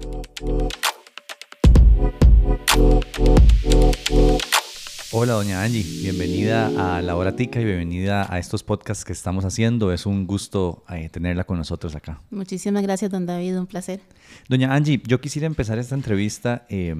[5.14, 9.46] Hola, doña Angie, bienvenida a La Hora Tica y bienvenida a estos podcasts que estamos
[9.46, 9.94] haciendo.
[9.94, 12.20] Es un gusto eh, tenerla con nosotros acá.
[12.30, 14.02] Muchísimas gracias, don David, un placer.
[14.50, 16.94] Doña Angie, yo quisiera empezar esta entrevista eh,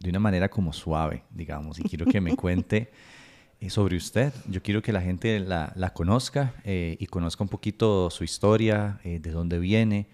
[0.00, 2.90] de una manera como suave, digamos, y quiero que me cuente
[3.60, 4.32] eh, sobre usted.
[4.48, 9.30] Yo quiero que la gente la, la conozca y conozca un poquito su historia, de
[9.30, 10.06] dónde viene.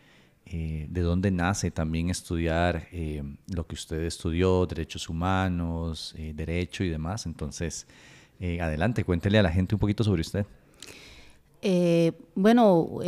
[0.51, 6.85] Eh, de dónde nace también estudiar eh, lo que usted estudió, derechos humanos, eh, derecho
[6.85, 7.27] y demás.
[7.27, 7.87] Entonces,
[8.41, 10.47] adelante, cuéntele a la gente un poquito sobre usted.
[12.37, 13.01] bueno,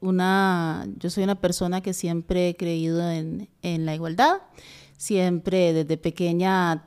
[0.00, 4.38] una, yo soy una persona que siempre he creído en, en la igualdad,
[4.96, 6.86] siempre desde pequeña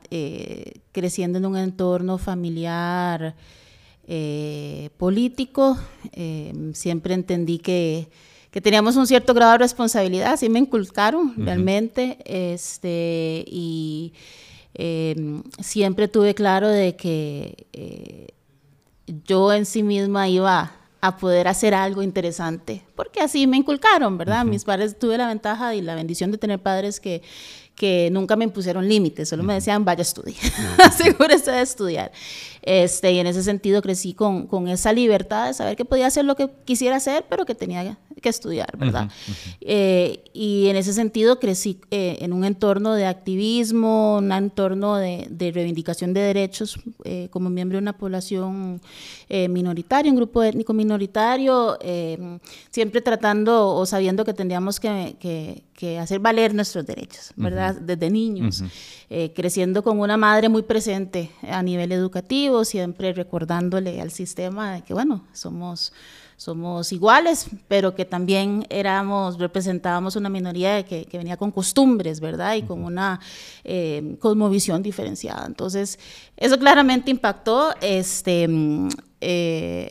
[0.90, 3.36] creciendo en un entorno familiar
[4.96, 5.78] político,
[6.72, 8.08] siempre entendí que
[8.56, 14.14] que teníamos un cierto grado de responsabilidad, así me inculcaron realmente, este, y
[14.72, 18.28] em, siempre tuve claro de que eh,
[19.26, 20.72] yo en sí misma iba
[21.02, 24.46] a poder hacer algo interesante, porque así me inculcaron, ¿verdad?
[24.46, 27.20] Mis padres tuve la ventaja y la bendición de tener padres que,
[27.76, 30.36] que nunca me impusieron límites, solo me decían, vaya a estudiar,
[30.82, 32.10] asegúrese de estudiar.
[32.62, 36.24] Este, y en ese sentido crecí con, con, esa libertad de saber que podía hacer
[36.24, 39.10] lo que quisiera hacer, pero que tenía que estudiar, ¿verdad?
[39.60, 45.26] Eh, y en ese sentido crecí eh, en un entorno de activismo, un entorno de,
[45.30, 48.80] de reivindicación de derechos eh, como miembro de una población
[49.28, 51.78] minoritaria, un grupo étnico minoritario,
[52.70, 57.74] siempre tratando o sabiendo que tendríamos que, que, que hacer valer nuestros derechos, ¿verdad?
[57.74, 58.64] Desde niños,
[59.34, 64.94] creciendo con una madre muy presente a nivel educativo, siempre recordándole al sistema de que,
[64.94, 65.92] bueno, somos
[66.36, 72.54] somos iguales, pero que también éramos, representábamos una minoría que, que venía con costumbres, ¿verdad?
[72.56, 73.20] Y con una
[73.64, 75.46] eh, cosmovisión diferenciada.
[75.46, 75.98] Entonces,
[76.36, 77.74] eso claramente impactó.
[77.80, 78.48] Este,
[79.20, 79.88] eh,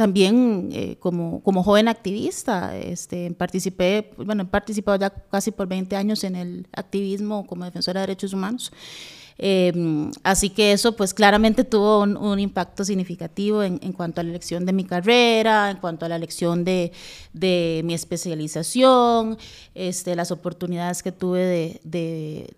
[0.00, 5.94] también eh, como, como joven activista, este, participé, bueno, he participado ya casi por 20
[5.94, 8.72] años en el activismo como defensora de derechos humanos.
[9.36, 14.64] Em, así que eso pues claramente tuvo un, impacto significativo en, cuanto a la elección
[14.64, 16.92] de mi carrera, en cuanto a la elección de,
[17.34, 19.36] de mi especialización,
[19.74, 22.54] este, las oportunidades que tuve de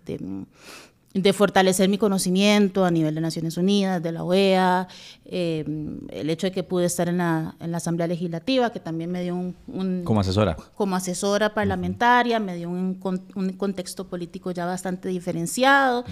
[1.32, 4.88] fortalecer mi conocimiento a nivel de Naciones Unidas, de la OEA,
[5.26, 5.64] eh,
[6.10, 9.22] el hecho de que pude estar en la, en la, Asamblea Legislativa, que también me
[9.22, 10.02] dio un...
[10.04, 10.56] como asesora.
[10.74, 12.98] Como asesora parlamentaria, me dio un,
[13.34, 16.04] un, contexto político ya bastante diferenciado.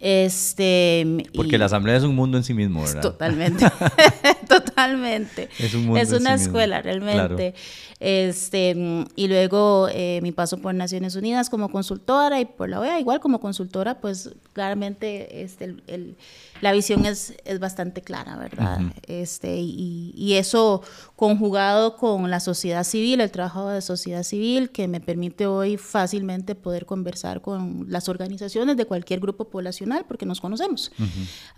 [0.00, 3.02] Este, Porque la Asamblea es un mundo en sí mismo, ¿verdad?
[3.02, 3.66] Totalmente,
[4.48, 5.48] totalmente.
[5.58, 7.54] Es, un mundo es una escuela realmente.
[8.00, 13.00] Este, y luego eh, mi paso por Naciones Unidas como consultora y por la OEA,
[13.00, 16.16] igual como consultora, pues claramente este, el,
[16.60, 18.80] la visión es, es, bastante clara, ¿verdad?
[19.06, 20.82] este, y, y, eso
[21.14, 26.54] conjugado con la sociedad civil, el trabajo de sociedad civil, que me permite hoy fácilmente
[26.54, 30.90] poder conversar con las organizaciones de cualquier grupo poblacional, porque nos conocemos.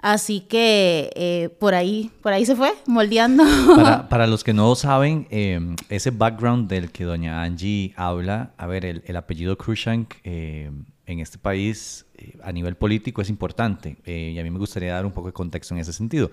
[0.03, 3.45] Así que eh, por, ahí, por ahí se fue, moldeando.
[3.77, 8.67] Para, para los que no saben, eh, ese background del que doña Angie habla, a
[8.67, 10.17] ver, el, el apellido Krushank...
[10.25, 10.71] Eh,
[11.13, 14.93] en este país eh, a nivel político es importante eh, y a mí me gustaría
[14.95, 16.31] dar un poco de contexto en ese sentido.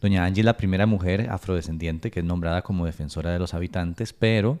[0.00, 4.12] Doña Angie es la primera mujer afrodescendiente que es nombrada como defensora de los habitantes,
[4.12, 4.60] pero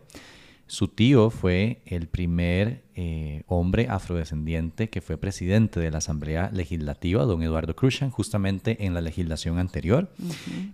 [0.72, 7.24] Su tío fue el primer eh, hombre afrodescendiente que fue presidente de la Asamblea Legislativa,
[7.24, 10.10] don Eduardo Cruzan, justamente en la legislación anterior.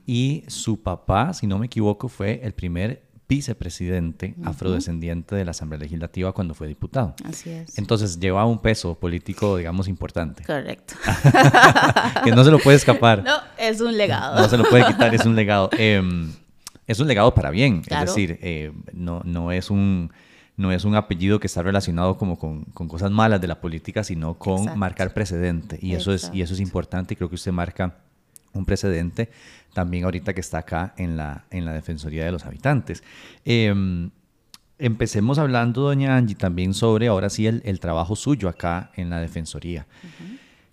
[0.07, 5.81] Y su papá, si no me equivoco, fue el primer vicepresidente afrodescendiente de la Asamblea
[5.81, 7.15] Legislativa cuando fue diputado.
[7.25, 7.77] Así es.
[7.77, 10.45] Entonces lleva un peso político, digamos, importante.
[10.45, 10.95] Correcto.
[12.25, 13.23] que no se lo puede escapar.
[13.23, 14.41] No, es un legado.
[14.41, 15.69] No se lo puede quitar, es un legado.
[15.79, 16.33] Em,
[16.87, 20.11] es un legado para bien, es decir, eh, no, no, es un,
[20.57, 24.03] no es un apellido que está relacionado como con, con cosas malas de la política,
[24.03, 25.79] sino con marcar precedente.
[25.83, 27.99] Y eso, es, y eso es importante y creo que usted marca
[28.55, 29.31] un precedente
[29.73, 33.03] también ahorita que está acá en la, en la Defensoría de los Habitantes.
[33.45, 34.11] Em,
[34.79, 39.21] empecemos hablando, doña Angie, también sobre ahora sí el, el trabajo suyo acá en la
[39.21, 39.87] Defensoría.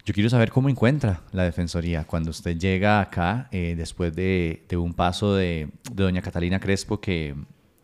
[0.06, 4.94] Yo quiero saber cómo encuentra la Defensoría cuando usted llega acá eh, después de, un
[4.94, 7.34] paso de, doña Catalina Crespo que,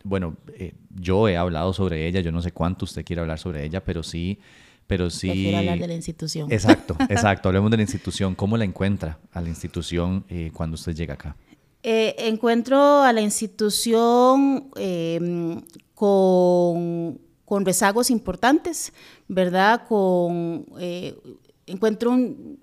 [0.04, 3.64] bueno, eh, yo he hablado sobre ella, yo no sé cuánto usted quiere hablar sobre
[3.64, 4.38] ella, pero sí...
[4.86, 5.28] Pero sí...
[5.28, 6.52] Prefiero hablar de la institución.
[6.52, 7.48] Exacto, exacto.
[7.48, 8.34] Hablemos de la institución.
[8.34, 11.36] ¿Cómo la encuentra a la institución eh, cuando usted llega acá?
[11.84, 14.70] encuentro a la institución
[15.94, 18.92] con, con, rezagos importantes,
[19.26, 19.84] ¿verdad?
[19.88, 20.64] Con
[21.66, 22.58] encuentro un,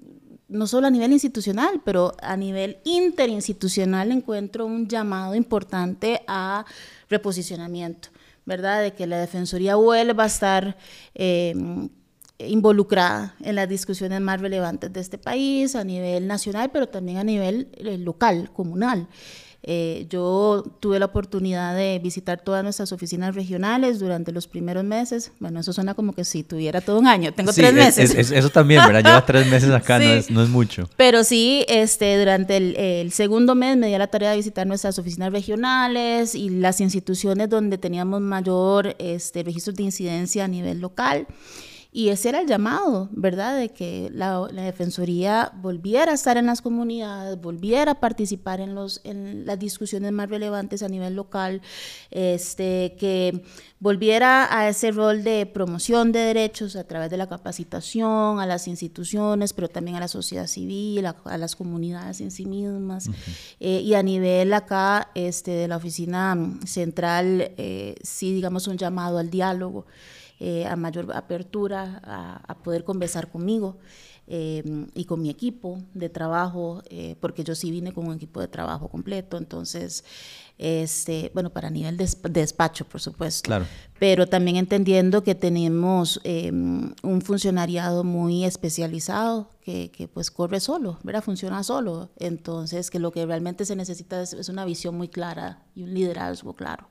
[0.50, 6.66] no solo a nivel institucional, pero a nivel interinstitucional encuentro un llamado importante a
[7.08, 8.10] reposicionamiento,
[8.46, 8.82] ¿verdad?
[8.82, 10.78] De que la Defensoría vuelva a estar
[11.14, 11.54] eh,
[12.40, 17.24] involucrada en las discusiones más relevantes de este país, a nivel nacional, pero también a
[17.24, 19.08] nivel eh, local, comunal.
[19.62, 25.34] Eh, yo tuve la oportunidad de visitar todas nuestras oficinas regionales durante los primeros meses.
[25.40, 27.34] Bueno, eso suena como que si tuviera todo un año.
[27.34, 28.32] Tengo tres meses.
[28.32, 29.04] eso también, ¿verdad?
[29.04, 30.90] Lleva tres meses acá, no, es, no, es, mucho.
[30.96, 34.98] Pero sí, este, durante el, el, segundo mes me di la tarea de visitar nuestras
[34.98, 41.28] oficinas regionales y las instituciones donde teníamos mayor este, registros de incidencia a nivel local.
[41.92, 43.58] Y ese era el llamado, ¿verdad?
[43.58, 49.02] De que la, Defensoría volviera a estar en las comunidades, volviera a participar en, los,
[49.04, 51.64] en las discusiones más relevantes a nivel local,
[52.12, 53.44] este, que
[53.80, 58.68] volviera a ese rol de promoción de derechos a través de la capacitación a las
[58.68, 63.10] instituciones, pero también a la sociedad civil, a, las comunidades en sí mismas.
[63.60, 69.18] Eh, y a nivel acá este, de la oficina central, eh, sí, digamos, un llamado
[69.18, 69.88] al diálogo.
[70.42, 72.02] Eh, a mayor apertura
[72.48, 73.78] a, poder conversar conmigo
[74.26, 74.64] eh,
[74.94, 78.48] y con mi equipo de trabajo, eh, porque yo sí vine con un equipo de
[78.48, 80.06] trabajo completo, entonces,
[80.58, 83.48] este, bueno, para nivel de despacho, por supuesto.
[83.48, 83.66] Claro
[84.00, 90.98] pero también entendiendo que tenemos em, un funcionariado muy especializado que, que, pues corre solo,
[91.04, 91.22] ¿verdad?
[91.22, 92.10] Funciona solo.
[92.18, 96.54] Entonces, que lo que realmente se necesita es, una visión muy clara y un liderazgo
[96.54, 96.88] claro.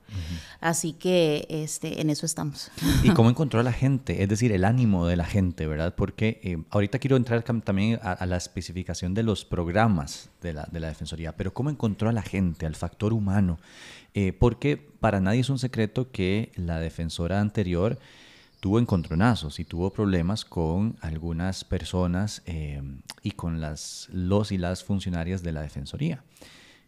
[0.61, 2.71] Así que este, en eso estamos.
[3.03, 4.23] ¿Y cómo encontró a la gente?
[4.23, 5.95] Es decir, el ánimo de la gente, ¿verdad?
[5.95, 10.79] Porque eh, ahorita quiero entrar también a, la especificación de los programas de la, de
[10.79, 13.59] la Defensoría, pero ¿cómo encontró a la gente, al factor humano?
[14.13, 17.99] Eh, porque para nadie es un secreto que la defensora anterior
[18.59, 22.81] tuvo encontronazos y tuvo problemas con algunas personas eh,
[23.23, 26.23] y con las, los y las funcionarias de la defensoría.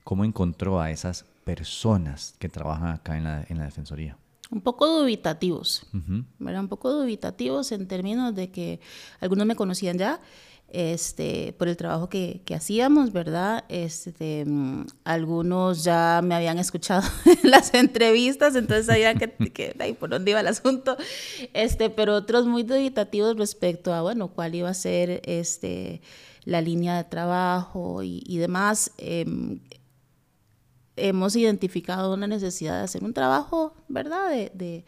[0.03, 4.17] ¿Cómo encontró a esas personas que trabajan acá en la, en la defensoría?
[4.49, 8.81] Un poco dubitativos, Un poco dubitativos en términos de que
[9.21, 10.19] algunos me conocían ya
[10.73, 13.65] este, por el trabajo que, que hacíamos, ¿verdad?
[13.69, 17.03] Este, mm, algunos ya me habían escuchado
[17.43, 20.97] en las entrevistas, entonces sabían que, que ahí por dónde iba el asunto,
[21.53, 26.01] este, pero otros muy dubitativos respecto a, bueno, cuál iba a ser este,
[26.45, 28.91] la línea de trabajo y, y demás.
[28.97, 29.25] Eh,
[30.95, 34.29] hemos identificado una necesidad de hacer un trabajo, ¿verdad?
[34.29, 34.85] de, de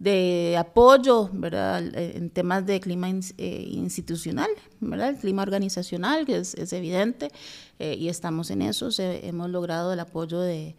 [0.00, 1.84] de apoyo, ¿verdad?
[1.94, 4.48] En temas de clima eh, institucional,
[4.80, 5.10] ¿verdad?
[5.10, 7.30] El clima organizacional, que es, evidente,
[7.78, 8.88] eh, y estamos en eso.
[8.98, 10.74] hemos logrado el apoyo de,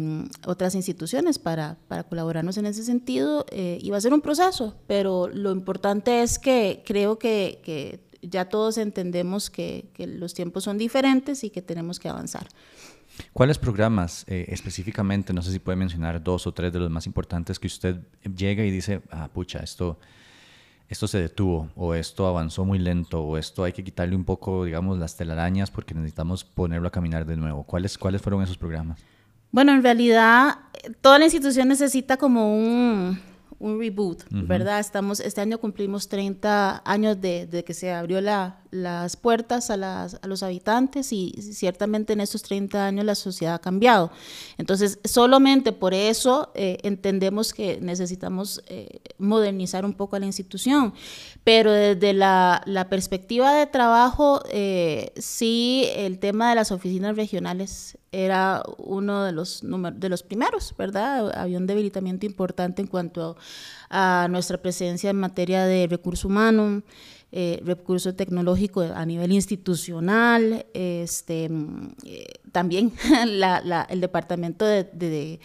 [0.00, 1.76] mm, otras instituciones para,
[2.08, 3.44] colaborarnos en ese sentido.
[3.50, 8.48] Eh, y va a ser un proceso, pero lo importante es que creo que, ya
[8.48, 12.46] todos entendemos que los tiempos son diferentes y que tenemos que avanzar.
[13.32, 17.06] ¿Cuáles programas eh, específicamente, no sé si puede mencionar dos o tres de los más
[17.06, 18.00] importantes que usted
[18.36, 19.98] llega y dice, ah, pucha, esto,
[20.88, 24.64] esto se detuvo, o esto avanzó muy lento, o esto hay que quitarle un poco,
[24.64, 27.64] digamos, las telarañas porque necesitamos ponerlo a caminar de nuevo?
[27.64, 29.00] ¿Cuáles, cuáles fueron esos programas?
[29.50, 30.58] Bueno, en realidad,
[31.00, 33.20] toda la institución necesita como un,
[33.62, 34.80] un reboot, ¿verdad?
[34.80, 39.76] Estamos, este año cumplimos 30 años de, de que se abrió la, las puertas a,
[39.76, 44.10] las, a, los habitantes y ciertamente en estos 30 años la sociedad ha cambiado.
[44.58, 50.92] Entonces, solamente por eso eh, entendemos que necesitamos eh, modernizar un poco a la institución.
[51.44, 57.96] Pero desde la, la perspectiva de trabajo, eh, sí, el tema de las oficinas regionales
[58.12, 61.32] era uno de los, de los primeros, ¿verdad?
[61.36, 63.36] Había un debilitamiento importante en cuanto
[63.90, 66.82] a nuestra presencia en materia de recurso humano
[67.34, 71.48] eh, recurso tecnológico a nivel institucional, este,
[72.04, 72.92] eh, también
[73.88, 75.40] el departamento de,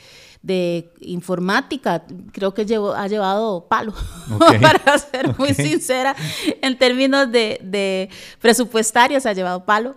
[1.00, 3.94] informática creo que llevó, ha llevado palo,
[4.62, 6.14] para ser muy sincera,
[6.62, 8.10] en términos de, de
[8.42, 9.96] presupuestarios ha llevado palo.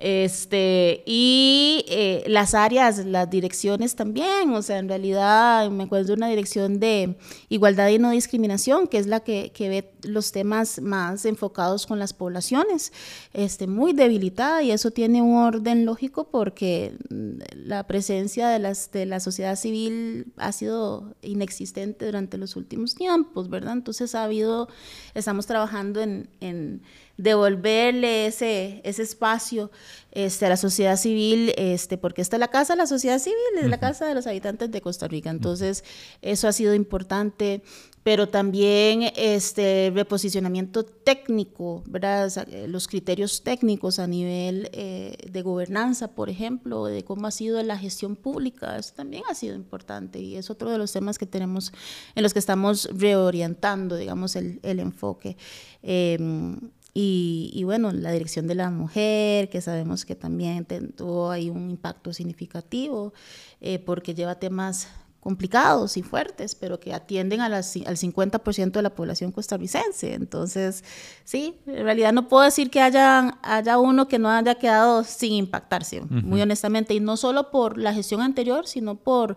[0.00, 6.28] Este, y eh, las áreas, las direcciones también, o sea, en realidad me de una
[6.28, 7.18] dirección de
[7.50, 11.98] igualdad y no discriminación, que es la que, que ve los temas más enfocados con
[11.98, 12.94] las poblaciones,
[13.34, 18.90] este, muy debilitada y eso tiene un orden lógico porque mm, la presencia de, las,
[18.92, 23.74] de la sociedad civil ha sido inexistente durante los últimos tiempos, ¿verdad?
[23.74, 24.68] Entonces ha habido,
[25.12, 26.80] estamos trabajando en
[27.22, 29.70] devolverle ese, ese espacio
[30.12, 33.36] este, a la sociedad civil, este, porque esta es la casa de la sociedad civil,
[33.60, 35.30] es la casa de los habitantes de Costa Rica.
[35.30, 35.84] Entonces,
[36.22, 37.62] eso ha sido importante
[38.02, 42.32] pero también este reposicionamiento técnico, ¿verdad?
[42.66, 47.76] los criterios técnicos a nivel eh, de gobernanza, por ejemplo, de cómo ha sido la
[47.76, 51.72] gestión pública, eso también ha sido importante y es otro de los temas que tenemos,
[52.14, 55.36] en los que estamos reorientando, digamos, el, el enfoque.
[55.82, 56.58] Em,
[56.92, 60.66] y, y, bueno, la dirección de la mujer, que sabemos que también
[60.96, 63.12] tuvo ahí un impacto significativo,
[63.60, 64.88] eh, porque lleva temas
[65.20, 70.14] complicados y fuertes, pero que atienden a las, al 50% de la población costarricense.
[70.14, 70.82] Entonces,
[71.24, 75.34] sí, en realidad no puedo decir que haya, haya uno que no haya quedado sin
[75.34, 79.36] impactarse, muy honestamente, y no solo por la gestión anterior, sino por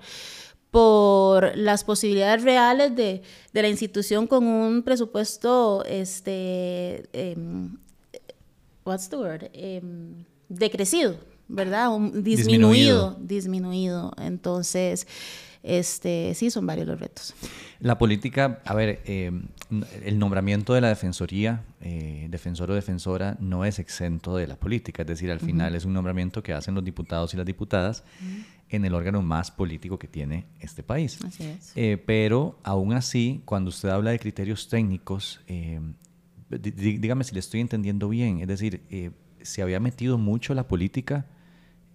[0.74, 3.22] por las posibilidades reales de,
[3.54, 7.78] de la institución con un presupuesto, este, em,
[8.84, 9.44] what's the word?
[9.54, 11.16] Em, decrecido,
[11.48, 11.92] ¿verdad?
[12.16, 14.14] disminuido, disminuido, disminuido.
[14.18, 15.06] Entonces,
[15.62, 17.36] este, sí, son varios los retos.
[17.80, 19.32] La política, a ver, eh,
[20.04, 25.04] el nombramiento de la defensoría, eh, defensor o defensora, no es exento de la política,
[25.04, 28.04] es decir, al final es un nombramiento que hacen los diputados y las diputadas
[28.76, 31.20] en el órgano más político que tiene este país.
[31.24, 31.72] Así es.
[31.76, 35.42] Eh, pero aún así, cuando usted habla de criterios técnicos,
[36.50, 38.82] dígame si le estoy entendiendo bien, es decir,
[39.42, 41.26] se había metido mucho la política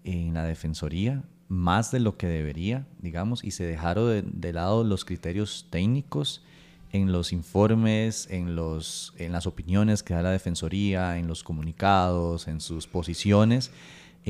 [0.05, 5.05] en la defensoría más de lo que debería, digamos, y se dejaron de, lado los
[5.05, 6.45] criterios técnicos
[6.93, 12.49] en los informes, en, los, en las opiniones que da la Defensoría, en los comunicados,
[12.49, 13.71] en sus posiciones,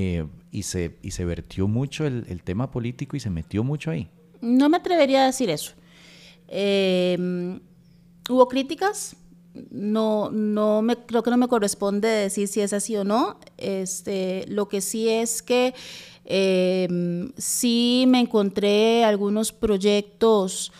[0.00, 4.08] eh, y, se, y se vertió mucho el, tema político y se metió mucho ahí.
[4.40, 5.72] No me atrevería a decir eso.
[6.46, 7.58] Em,
[8.30, 9.16] hubo críticas,
[9.72, 13.40] no, no me, creo que no me corresponde decir si es así o no.
[13.56, 15.74] Este, lo que sí es que
[16.24, 20.70] eh, sí me encontré algunos proyectos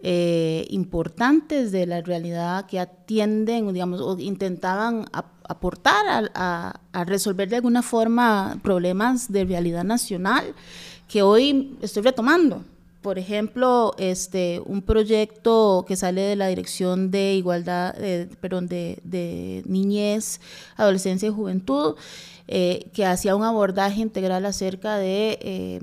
[0.00, 7.82] eh, importantes de la realidad que atienden, digamos, o intentaban aportar a, resolver de alguna
[7.82, 10.54] forma problemas de realidad nacional
[11.08, 12.62] que hoy estoy retomando.
[13.02, 17.96] Por ejemplo, este, un proyecto que sale de la Dirección de Igualdad,
[18.40, 20.40] perdón, de, Niñez,
[20.76, 21.96] Adolescencia y Juventud,
[22.46, 25.80] eh, que hacía un abordaje integral acerca de eh,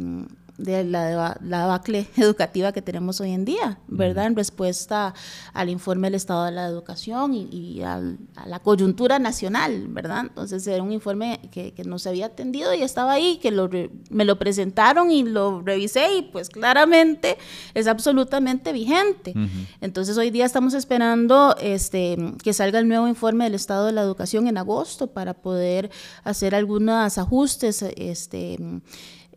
[0.58, 4.28] de la, la debacle educativa que tenemos hoy en día, ¿verdad?
[4.28, 5.14] En respuesta
[5.54, 8.02] al informe del Estado de la Educación y, a
[8.46, 10.22] la coyuntura nacional, ¿verdad?
[10.22, 13.70] Entonces era un informe que, que no se había atendido y estaba ahí, que lo,
[14.10, 17.38] me lo presentaron y lo revisé y pues claramente
[17.74, 19.34] es absolutamente vigente.
[19.82, 24.02] Entonces hoy día estamos esperando este, que salga el nuevo informe del Estado de la
[24.02, 25.90] Educación en agosto para poder
[26.24, 28.58] hacer algunos ajustes este,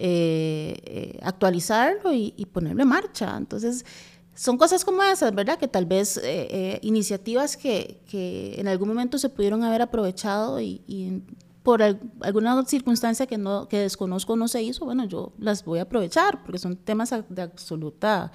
[0.01, 3.37] eh, eh, actualizarlo y, ponerlo en marcha.
[3.37, 3.85] Entonces,
[4.33, 5.59] son cosas como esas, ¿verdad?
[5.59, 11.23] Que tal vez eh, iniciativas que, que, en algún momento se pudieron haber aprovechado y,
[11.65, 15.83] por alguna circunstancia que, no, que desconozco no se hizo, bueno, yo las voy a
[15.83, 18.33] aprovechar porque son temas de absoluta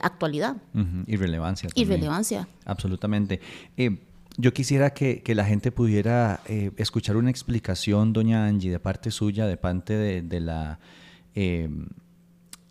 [0.00, 0.56] actualidad.
[1.06, 1.70] Y relevancia.
[1.74, 2.48] Y relevancia.
[2.66, 3.40] Absolutamente.
[4.40, 9.46] Yo quisiera que, la gente pudiera eh, escuchar una explicación, doña Angie, de parte suya,
[9.46, 10.78] de parte de, la,
[11.34, 11.88] em,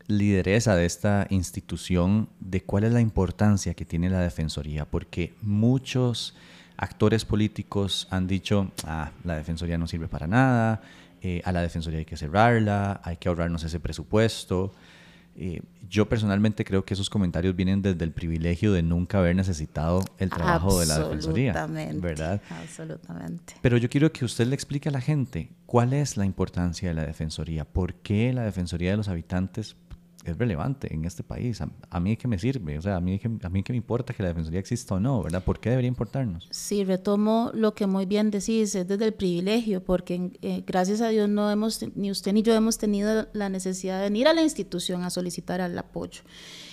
[0.08, 6.36] lideresa de esta institución, de cuál es la importancia que tiene la Defensoría, porque muchos
[6.76, 10.82] actores políticos han dicho, ah, la Defensoría no sirve para nada,
[11.22, 14.74] eh, a la Defensoría hay que cerrarla, hay que ahorrarnos ese presupuesto.
[15.42, 20.04] Eh, yo personalmente creo que esos comentarios vienen desde el privilegio de nunca haber necesitado
[20.18, 21.66] el trabajo de la Defensoría,
[22.02, 22.42] ¿verdad?
[22.50, 23.56] Absolutamente.
[23.62, 26.96] Pero yo quiero que usted le explique a la gente cuál es la importancia de
[26.96, 29.78] la Defensoría, por qué la Defensoría de los Habitantes
[30.26, 31.62] es relevante en este país.
[31.62, 34.14] A, mí que me sirve, o sea, a mí que a mí que me importa
[34.14, 35.44] que la defensoría exista o no, ¿verdad?
[35.44, 36.48] ¿Por qué debería importarnos?
[36.52, 41.10] Sí, retomo lo que muy bien decís, es desde el privilegio, porque eh, gracias a
[41.10, 44.42] Dios no hemos ni usted ni yo hemos tenido la necesidad de venir a la
[44.42, 46.22] institución a solicitar el apoyo.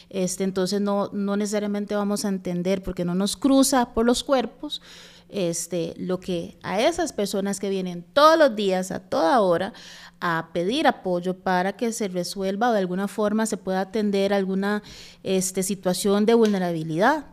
[0.08, 4.80] Este, entonces no, no necesariamente vamos a entender porque no nos cruza por los cuerpos
[5.28, 9.72] este, lo que a esas personas que vienen todos los días, a toda hora,
[10.20, 14.82] a pedir apoyo para que se resuelva o de alguna forma se pueda atender alguna
[15.22, 17.26] este, situación de vulnerabilidad.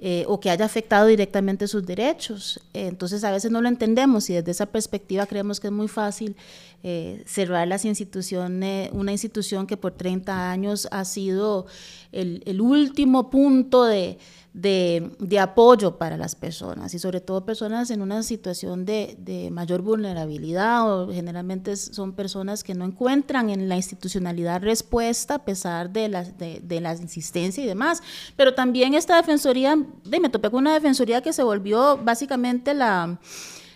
[0.00, 2.60] Eh, o que haya afectado directamente sus derechos.
[2.72, 6.36] entonces a veces no lo entendemos y desde esa perspectiva creemos que es muy fácil
[6.84, 11.66] eh, cerrar las instituciones, una institución que por 30 años ha sido
[12.12, 14.18] el último punto de,
[14.52, 20.90] de, apoyo para las personas y sobre todo personas en una situación de, mayor vulnerabilidad
[20.90, 26.24] o generalmente son personas que no encuentran en la institucionalidad respuesta a pesar de la,
[26.24, 28.02] de, la insistencia y demás.
[28.36, 33.20] Pero también esta defensoría, me topé con una defensoría que se volvió básicamente la,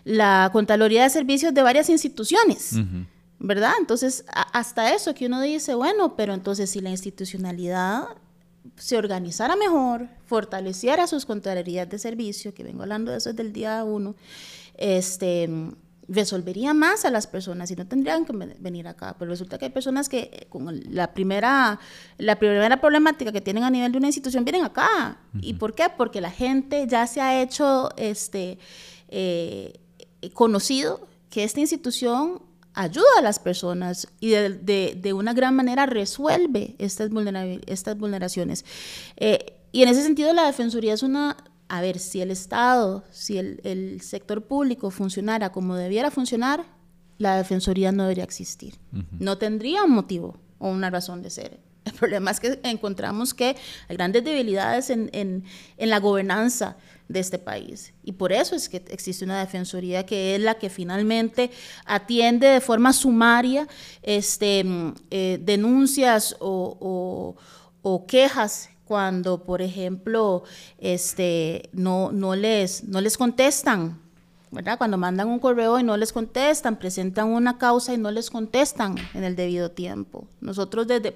[0.04, 2.74] la Contraloría de Servicios de varias instituciones.
[3.44, 3.72] ¿verdad?
[3.80, 8.04] Entonces, hasta eso que uno dice, bueno, pero entonces si la institucionalidad
[8.76, 13.52] se organizara mejor, fortaleciera sus contralorías de servicio, que vengo hablando de eso desde el
[13.52, 14.14] día uno,
[14.76, 15.48] este,
[16.08, 19.16] resolvería más a las personas y no tendrían que venir acá.
[19.18, 21.78] Pero resulta que hay personas que eh, con la primera,
[22.18, 25.18] la primera problemática que tienen a nivel de una institución vienen acá.
[25.40, 25.86] ¿Y por qué?
[25.96, 28.58] Porque la gente ya se ha hecho este,
[29.08, 29.80] eh,
[30.34, 32.42] conocido que esta institución
[32.74, 37.10] ayuda a las personas y de, una gran manera resuelve estas,
[37.66, 38.64] estas vulneraciones.
[39.16, 41.36] Eh, y en ese sentido la Defensoría es una,
[41.68, 46.64] a ver, si el Estado, si el, sector público funcionara como debiera funcionar,
[47.18, 48.78] la Defensoría no debería existir.
[49.18, 51.60] No tendría un motivo o una razón de ser.
[51.84, 53.56] El problema es que encontramos que
[53.88, 55.44] hay grandes debilidades en, en,
[55.76, 56.76] en la gobernanza
[57.12, 57.92] de este país.
[58.02, 61.50] Y por eso es que existe una defensoría que es la que finalmente
[61.84, 63.68] atiende de forma sumaria
[64.02, 67.36] este, mm, eh, denuncias o,
[68.08, 70.44] quejas cuando, por ejemplo,
[70.78, 74.02] este, no, no, les, no les contestan
[74.52, 74.76] ¿verdad?
[74.76, 78.96] Cuando mandan un correo y no les contestan, presentan una causa y no les contestan
[79.14, 80.28] en el debido tiempo.
[80.42, 81.10] Nosotros, desde,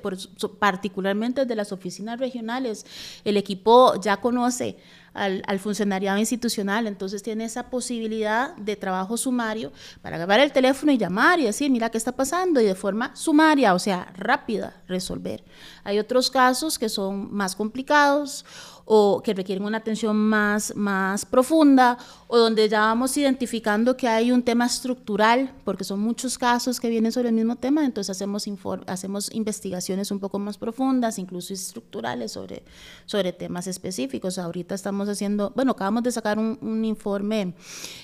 [0.59, 2.87] particularmente desde las oficinas regionales,
[3.25, 4.79] el equipo ya conoce
[5.17, 10.99] al, funcionariado institucional, entonces tiene esa posibilidad de trabajo sumario para agarrar el teléfono y
[10.99, 15.43] llamar y decir, mira qué está pasando, y de forma sumaria, o sea, rápida, resolver.
[15.85, 18.45] Hay otros casos que son más complicados
[18.89, 24.31] o que requieren una atención más, más profunda o donde ya vamos identificando que hay
[24.31, 28.47] un tema estructural, porque son muchos casos que vienen sobre el mismo tema, entonces hacemos,
[28.87, 32.63] hacemos investigaciones un poco más profundas, incluso estructurales sobre,
[33.07, 34.39] sobre temas específicos.
[34.39, 37.55] Ahorita estamos haciendo, bueno, acabamos de sacar un, un informe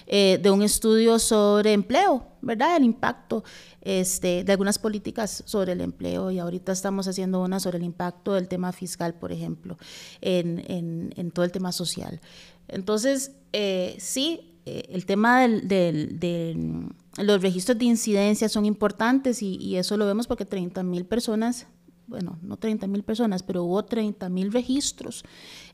[0.09, 2.77] eh, de un estudio sobre empleo, ¿verdad?
[2.77, 3.45] El impacto
[3.81, 8.35] este, de algunas políticas sobre el empleo y ahorita estamos haciendo una sobre el impacto
[8.35, 9.79] del tema fiscal, por ejemplo,
[10.21, 12.21] en, todo el tema social.
[12.69, 19.77] Entonces, eh, sí, eh, el tema del, del, los registros de incidencia son importantes y,
[19.77, 21.67] eso lo vemos porque 30 mil personas
[22.09, 25.25] bueno, no 30 mil personas, pero hubo 30 mil registros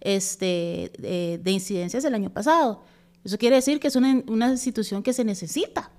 [0.01, 2.83] este, de, incidencias el año pasado.
[3.29, 5.91] Eso quiere decir que es una, una institución que se necesita,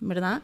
[0.00, 0.42] ¿verdad?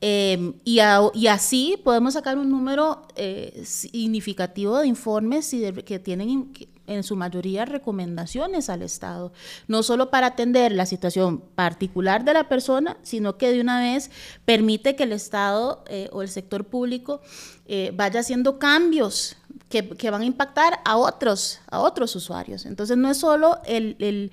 [0.00, 0.78] Em, y,
[1.14, 6.50] y, así podemos sacar un número eh, significativo de informes y que tienen
[6.86, 9.34] en su mayoría recomendaciones al Estado,
[9.68, 14.10] no solo para atender la situación particular de la persona, sino que de una vez
[14.46, 17.20] permite que el Estado eh, o el sector público
[17.66, 19.36] eh, vaya haciendo cambios
[19.68, 22.64] que, que, van a impactar a otros, a otros usuarios.
[22.64, 24.32] Entonces no es solo el, el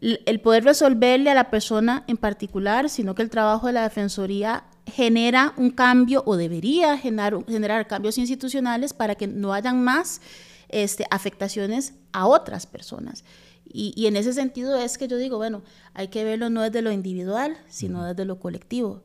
[0.00, 4.64] el poder resolverle a la persona en particular, sino que el trabajo de la Defensoría
[4.86, 10.20] genera un cambio o debería generar, generar cambios institucionales para que no hayan más
[10.68, 13.24] este, afectaciones a otras personas.
[13.70, 16.80] Y, y, en ese sentido es que yo digo, bueno, hay que verlo no desde
[16.80, 19.02] lo individual, sino desde lo colectivo.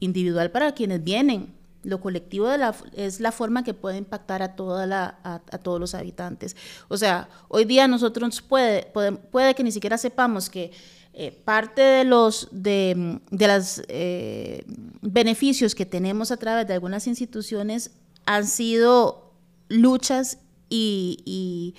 [0.00, 2.48] Individual para quienes vienen, Lo colectivo
[2.94, 6.56] es la forma que puede impactar a, toda a, todos los habitantes.
[6.88, 10.70] O sea, hoy día nosotros puede, puede, que ni siquiera sepamos que
[11.12, 14.64] eh, parte de los de, de los eh,
[15.00, 17.90] beneficios que tenemos a través de algunas instituciones
[18.26, 19.34] han sido
[19.68, 20.38] luchas
[20.70, 21.74] y,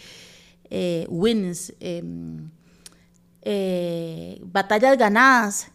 [0.69, 2.49] eh, wins, em,
[4.51, 5.67] batallas ganadas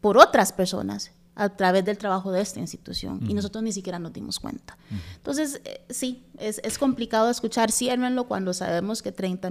[0.00, 4.12] por otras personas a través del trabajo de esta institución y nosotros ni siquiera nos
[4.12, 4.76] dimos cuenta.
[5.16, 9.50] Entonces, eh, sí, es, es, complicado escuchar, ciérrenlo cuando sabemos que, 30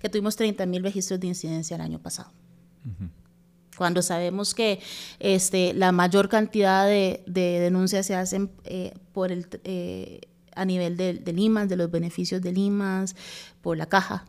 [0.00, 2.30] que tuvimos 30 mil registros de incidencia el año pasado.
[3.76, 4.80] Cuando sabemos que
[5.18, 10.20] este, la mayor cantidad de, denuncias se hacen eh, por el, eh,
[10.54, 13.16] a nivel de, de Limas, de los beneficios de Limas,
[13.62, 14.26] por la caja,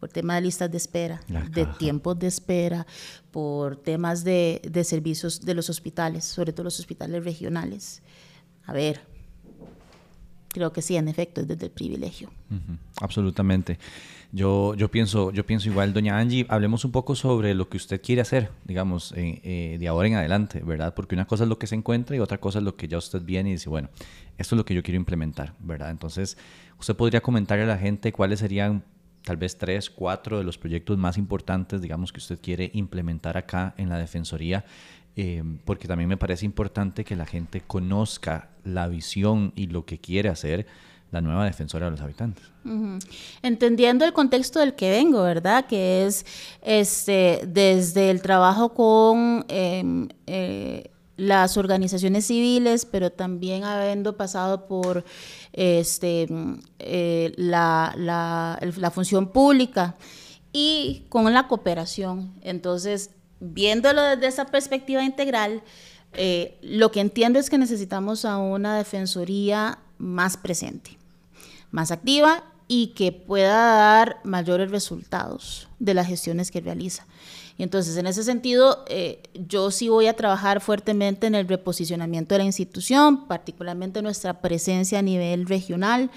[0.00, 2.86] por temas de listas de espera, de tiempos de espera,
[3.30, 8.02] por temas de, servicios de los hospitales, sobre todo los hospitales regionales.
[8.64, 9.02] A ver,
[10.48, 12.30] creo que sí, en efecto, es desde el privilegio.
[13.00, 13.78] Absolutamente.
[14.32, 18.00] Yo, yo, pienso, yo pienso igual, doña Angie, hablemos un poco sobre lo que usted
[18.00, 20.94] quiere hacer, digamos, eh, de ahora en adelante, ¿verdad?
[20.94, 22.96] Porque una cosa es lo que se encuentra y otra cosa es lo que ya
[22.96, 23.90] usted viene y dice, bueno,
[24.38, 25.90] esto es lo que yo quiero implementar, ¿verdad?
[25.90, 26.38] Entonces,
[26.78, 28.84] usted podría comentarle a la gente cuáles serían
[29.24, 33.74] tal vez tres, cuatro de los proyectos más importantes, digamos, que usted quiere implementar acá
[33.76, 34.64] en la Defensoría,
[35.16, 39.98] eh, porque también me parece importante que la gente conozca la visión y lo que
[39.98, 40.66] quiere hacer
[41.10, 42.44] la nueva defensora de los habitantes.
[43.42, 45.66] Entendiendo el contexto del que vengo, ¿verdad?
[45.66, 46.24] Que es
[46.62, 55.04] este, desde el trabajo con em, eh, las organizaciones civiles, pero también habiendo pasado por
[55.52, 56.26] este,
[56.78, 59.96] eh, la, la, función pública
[60.50, 62.32] y con la cooperación.
[62.40, 65.62] Entonces, viéndolo desde esa perspectiva integral,
[66.14, 70.96] eh, lo que entiendo es que necesitamos a una defensoría más presente,
[71.70, 77.04] más activa y que pueda dar mayores resultados de las gestiones que realiza.
[77.60, 82.34] Y entonces, en ese sentido, eh, yo sí voy a trabajar fuertemente en el reposicionamiento
[82.34, 86.10] de la institución, particularmente nuestra presencia a nivel regional.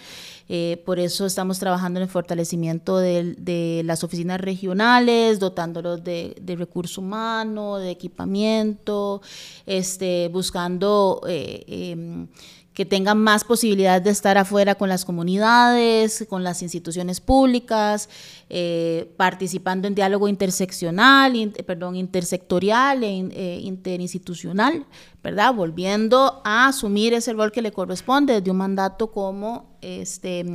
[0.48, 6.56] Eh, por eso estamos trabajando en el fortalecimiento de, las oficinas regionales, dotándolos de, de
[6.56, 9.22] recurso humano, de equipamiento,
[9.66, 12.28] este, buscando eh, em,
[12.74, 18.10] que tengan más posibilidad de estar afuera con las comunidades, con las instituciones públicas,
[18.56, 21.34] eh, participando en diálogo interseccional,
[21.66, 24.86] perdón, intersectorial e eh, interinstitucional,
[25.24, 25.56] ¿verdad?
[25.56, 30.46] Volviendo a asumir ese rol que le corresponde desde un mandato como este,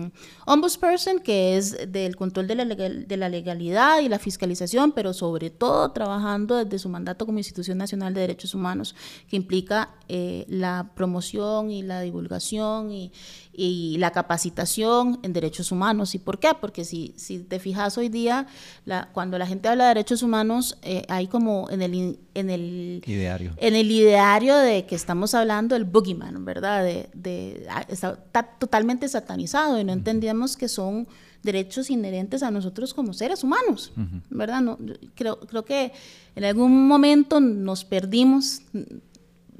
[0.47, 5.51] ombudsperson, que es del control de la, de la legalidad y la fiscalización, pero sobre
[5.51, 8.95] todo trabajando desde su mandato como Institución Nacional de Derechos Humanos,
[9.29, 13.13] que implica eh, la promoción y la divulgación y,
[13.61, 16.15] y la capacitación en derechos humanos.
[16.15, 16.51] ¿Y por qué?
[16.61, 18.47] Porque si, si te fijas hoy día,
[18.85, 23.03] la, cuando la gente habla de derechos humanos, eh, hay como en el, en, el,
[23.05, 23.55] ideario.
[23.57, 26.85] en el ideario de que estamos hablando del boogeyman, ¿verdad?
[26.85, 28.15] De, de, está,
[28.61, 31.09] totalmente satanizado y no entendíamos que son
[31.43, 33.93] derechos inherentes a nosotros como seres humanos,
[34.31, 34.61] ¿verdad?
[34.61, 34.79] No,
[35.17, 35.93] creo, creo que
[36.37, 38.63] en algún momento nos perdimos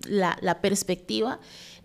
[0.07, 1.41] la, la perspectiva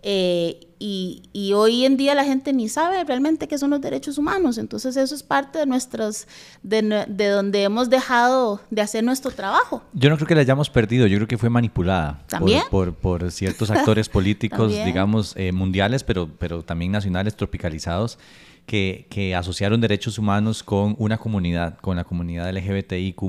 [0.06, 4.58] eh, y, hoy en día la gente ni sabe realmente qué son los derechos humanos.
[4.58, 6.28] Entonces eso es parte de nuestros,
[6.62, 9.82] de, de, donde hemos dejado de hacer nuestro trabajo.
[9.94, 12.22] Yo no creo que la hayamos perdido, yo creo que fue manipulada
[12.70, 18.20] Por, por, ciertos actores políticos, digamos, eh, mundiales, pero, pero también nacionales, tropicalizados.
[18.66, 23.22] Que, que asociaron derechos humanos con una comunidad, con la comunidad LGBTIQ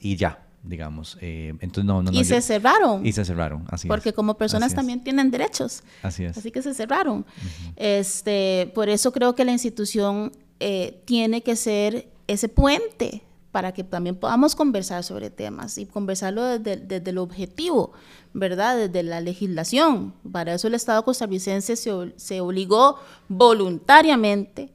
[0.00, 1.16] y ya, digamos.
[1.20, 3.04] Eh, entonces, no, no, y se cerraron.
[3.04, 5.82] Y se cerraron, así Porque como personas también tienen derechos.
[6.02, 6.36] Así es.
[6.36, 7.24] Así que se cerraron.
[7.76, 13.82] este, por eso creo que la institución eh, tiene que ser ese puente para que
[13.82, 17.92] también podamos conversar sobre temas y conversarlo desde, desde el objetivo,
[18.32, 18.76] ¿verdad?
[18.76, 20.14] Desde la legislación.
[20.30, 24.70] Para eso el Estado costarricense se, se obligó voluntariamente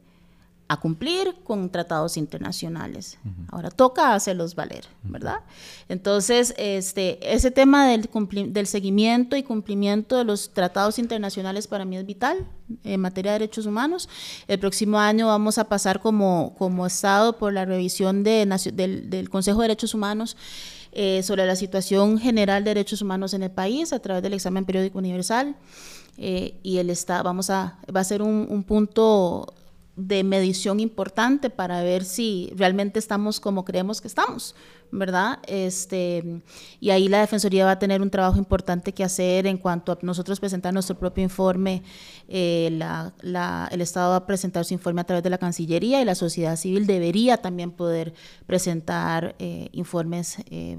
[0.68, 3.20] a cumplir con tratados internacionales.
[3.52, 5.42] Ahora toca hacerlos valer, ¿verdad?
[5.90, 8.10] Entonces, este, ese tema del,
[8.48, 12.48] del seguimiento y cumplimiento de los tratados internacionales para mí es vital
[12.84, 14.10] en materia de derechos humanos.
[14.48, 19.30] El próximo año vamos a pasar como, como Estado por la revisión de, del, del
[19.30, 20.36] Consejo de Derechos Humanos
[20.94, 24.66] eh, sobre la situación general de derechos humanos en el país a través del examen
[24.66, 25.56] periódico universal.
[26.18, 29.54] Eh, y el Estado, vamos a, va a ser un, un punto
[29.96, 34.56] de medición importante para ver si realmente estamos como creemos que estamos,
[34.92, 35.40] ¿verdad?
[35.48, 36.42] Este,
[36.82, 39.98] y ahí la Defensoría va a tener un trabajo importante que hacer en cuanto a
[40.02, 41.82] nosotros presentar nuestro propio informe.
[42.28, 46.16] Eh, el Estado va a presentar su informe a través de la Cancillería y la
[46.16, 48.14] sociedad civil debería también poder
[48.46, 50.38] presentar eh, informes.
[50.50, 50.78] Eh,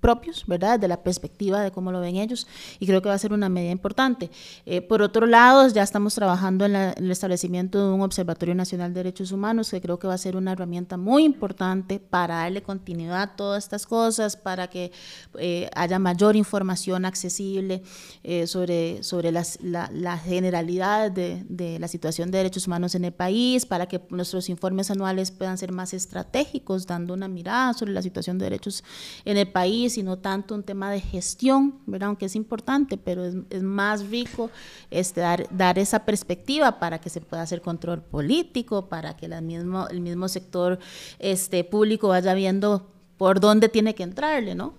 [0.00, 0.78] propios, ¿verdad?
[0.78, 2.46] De la perspectiva de cómo lo ven ellos,
[2.78, 4.30] y creo que va a ser una medida importante.
[4.66, 9.00] Eh, por otro lado, ya estamos trabajando en, el establecimiento de un Observatorio Nacional de
[9.00, 13.22] Derechos Humanos, que creo que va a ser una herramienta muy importante para darle continuidad
[13.22, 14.92] a todas estas cosas, para que
[15.38, 17.82] eh, haya mayor información accesible
[18.22, 23.04] eh, sobre, sobre las, la, la generalidad de, de la situación de derechos humanos en
[23.04, 27.92] el país, para que nuestros informes anuales puedan ser más estratégicos, dando una mirada sobre
[27.92, 28.84] la situación de derechos
[29.24, 32.08] en el país sino tanto un tema de gestión, ¿verdad?
[32.08, 34.50] aunque es importante, pero es, más rico
[34.90, 39.86] este, dar, dar, esa perspectiva para que se pueda hacer control político, para que mismo,
[39.88, 40.78] el mismo sector
[41.18, 44.74] este, público vaya viendo por dónde tiene que entrarle, ¿no?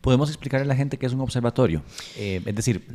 [0.00, 1.82] Podemos explicarle a la gente qué es un observatorio.
[2.16, 2.86] Eh, es decir,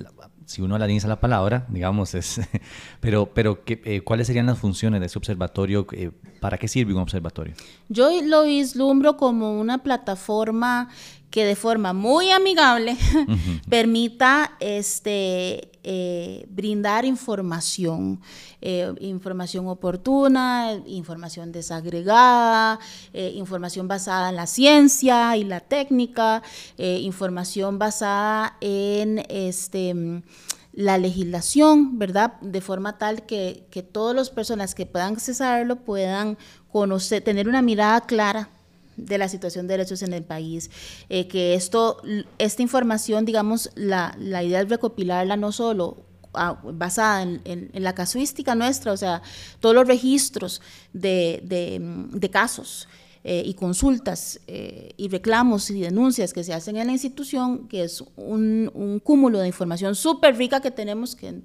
[0.45, 2.41] si uno analiza la palabra, digamos, es,
[2.99, 5.87] pero, pero ¿qué, eh, ¿cuáles serían las funciones de ese observatorio?
[5.91, 7.55] Eh, ¿Para qué sirve un observatorio?
[7.89, 10.89] Yo lo vislumbro como una plataforma
[11.29, 12.95] que de forma muy amigable
[13.69, 18.21] permita este, eh, brindar información,
[18.61, 22.79] eh, información oportuna, información desagregada,
[23.11, 26.41] eh, información basada en la ciencia y la técnica,
[26.77, 30.23] información basada en este
[30.71, 32.39] la legislación, ¿verdad?
[32.41, 36.37] De forma tal que, que todas las personas que puedan accesarlo puedan
[36.71, 38.49] conocer, tener una mirada clara
[38.97, 40.69] de la situación de derechos en el país,
[41.09, 42.01] eh, que esto,
[42.37, 48.55] esta información, digamos, la, la idea es recopilarla no solo ah, basada en, la casuística
[48.55, 49.21] nuestra, o sea,
[49.59, 50.61] todos los registros
[50.93, 52.87] de, de, casos
[53.23, 57.83] eh, y consultas eh, y reclamos y denuncias que se hacen en la institución, que
[57.83, 61.41] es un, un cúmulo de información súper rica que tenemos que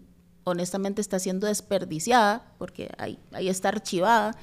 [0.49, 4.37] honestamente está siendo desperdiciada porque ahí, ahí está archivada.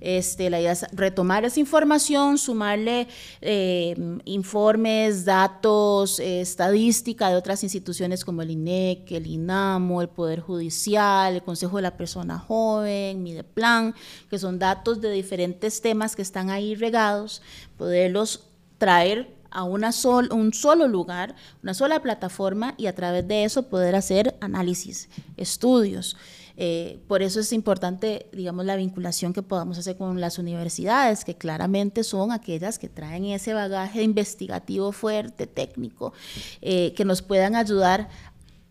[0.00, 3.08] Este, la idea es retomar esa información, sumarle
[3.40, 10.40] eh, informes, datos, eh, estadística de otras instituciones como el INEC, el INAMO, el Poder
[10.40, 13.94] Judicial, el Consejo de la Persona Joven, Mideplan,
[14.30, 17.42] que son datos de diferentes temas que están ahí regados,
[17.76, 18.44] poderlos
[18.78, 19.90] traer a una
[20.30, 26.16] un solo lugar, una sola plataforma y a través de eso poder hacer análisis, estudios.
[26.62, 31.34] Eh, por eso es importante, digamos, la vinculación que podamos hacer con las universidades, que
[31.34, 36.12] claramente son aquellas que traen ese bagaje investigativo fuerte, técnico,
[36.60, 38.10] eh, que nos puedan ayudar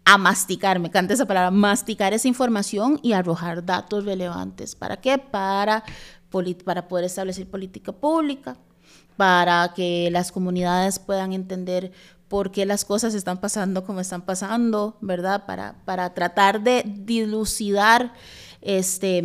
[0.05, 4.75] a masticar, me encanta esa palabra, masticar esa información y arrojar datos relevantes.
[4.75, 5.17] ¿Para qué?
[5.17, 5.83] Para,
[6.63, 8.55] para poder establecer política pública,
[9.17, 11.91] para que las comunidades puedan entender
[12.29, 15.45] por qué las cosas están pasando como están pasando, ¿verdad?
[15.45, 18.13] Para, para tratar de dilucidar
[18.61, 19.23] este,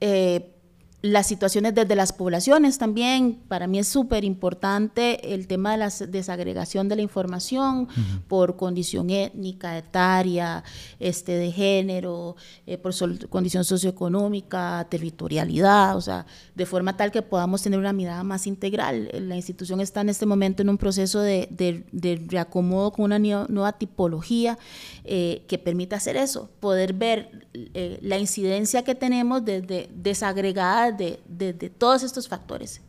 [0.00, 0.57] eh,
[1.00, 3.38] las situaciones desde las poblaciones también.
[3.46, 7.88] Para mí es súper importante el tema de la desagregación de la información
[8.26, 10.64] por condición étnica, etaria,
[10.98, 12.34] este, de género,
[12.66, 12.92] eh, por
[13.28, 19.08] condición socioeconómica, territorialidad, o sea, de forma tal que podamos tener una mirada más integral.
[19.12, 23.72] La institución está en este momento en un proceso de, de, reacomodo con una nueva
[23.72, 24.58] tipología
[25.04, 31.72] eh, que permita hacer eso, poder ver eh, la incidencia que tenemos desde desagregada de,
[31.78, 32.80] todos estos factores.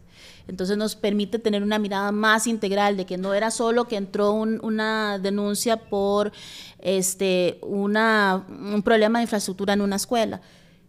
[0.47, 4.31] Entonces nos permite tener una mirada más integral de que no era solo que entró
[4.31, 6.31] una denuncia por
[6.79, 10.41] este, una, un problema de infraestructura en una escuela,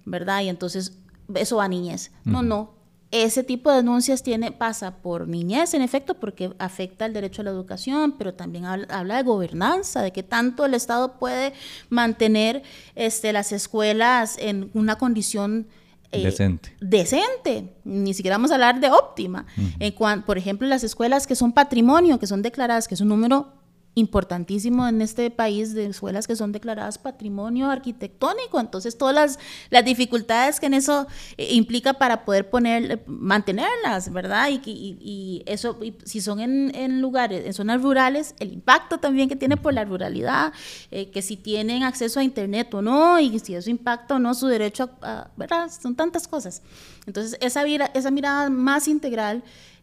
[0.06, 0.40] ¿verdad?
[0.40, 0.94] Y entonces
[1.34, 2.10] eso va a niñez.
[2.24, 2.79] No, no,
[3.10, 7.44] ese tipo de denuncias tiene, pasa por niñez, en efecto, porque afecta el derecho a
[7.44, 11.52] la educación, pero también habla, de gobernanza, de que tanto el Estado puede
[11.88, 12.62] mantener
[12.94, 15.66] este, las escuelas en una condición
[16.12, 16.76] eh, decente.
[16.80, 19.46] Decente, ni siquiera vamos a hablar de óptima.
[19.78, 23.59] en por ejemplo, las escuelas que son patrimonio, que son declaradas, que es un número
[24.00, 28.58] importantísimo en este país de escuelas que son declaradas patrimonio arquitectónico.
[28.58, 29.38] Entonces, todas las,
[29.70, 34.48] las dificultades que en eso eh, implica para poder poner, mantenerlas, ¿verdad?
[34.50, 39.36] Y, y, eso, si son en, en, lugares, en zonas rurales, el impacto también que
[39.36, 40.52] tiene por la ruralidad,
[40.90, 44.34] eh, que si tienen acceso a Internet o no, y si eso impacta o no
[44.34, 45.70] su derecho a, ¿verdad?
[45.70, 46.62] Son tantas cosas.
[47.06, 49.42] Entonces, esa, esa mirada más integral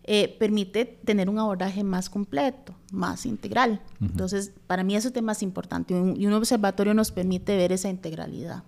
[0.09, 3.81] eh, permite tener un abordaje más completo, más integral.
[4.01, 8.63] Entonces, para mí ese tema es importante y un observatorio nos permite ver esa integralidad.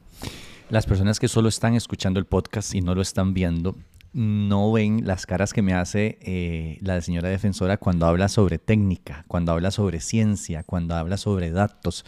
[0.69, 3.75] Las personas que solo están escuchando el podcast y no lo están viendo,
[4.12, 9.23] no ven las caras que me hace eh, la señora defensora cuando habla sobre técnica,
[9.30, 12.06] cuando habla sobre ciencia, cuando habla sobre datos,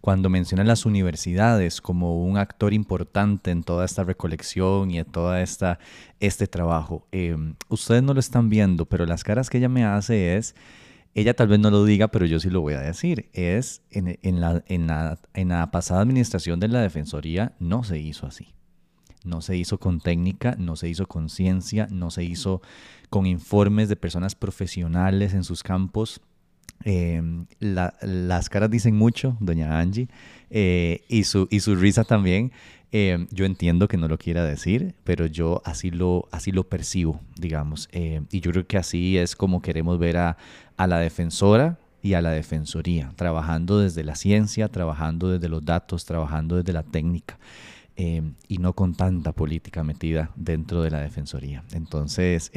[0.00, 5.36] cuando menciona las universidades como un actor importante en toda esta recolección y en todo
[5.36, 7.06] este trabajo.
[7.12, 7.36] Eh,
[7.68, 10.54] ustedes no lo están viendo, pero las caras que ella me hace es,
[11.14, 14.18] ella tal vez no lo diga, pero yo sí lo voy a decir, es en,
[14.22, 18.54] en, la, en, la, en la pasada administración de la Defensoría no se hizo así.
[19.22, 22.62] No se hizo con técnica, no se hizo con ciencia, no se hizo
[23.10, 26.22] con informes de personas profesionales en sus campos.
[26.84, 30.08] Em, las caras dicen mucho, doña Angie,
[30.48, 32.52] eh, y, su, y su risa también.
[32.92, 37.20] Em, yo entiendo que no lo quiera decir, pero yo así lo, así lo percibo,
[37.36, 37.88] digamos.
[37.92, 40.36] Em, y yo creo que así es como queremos ver a,
[40.76, 46.04] a la defensora y a la defensoría, trabajando desde la ciencia, trabajando desde los datos,
[46.04, 47.38] trabajando desde la técnica.
[48.48, 51.64] Y no con tanta política metida dentro de la Defensoría.
[51.74, 52.50] Entonces,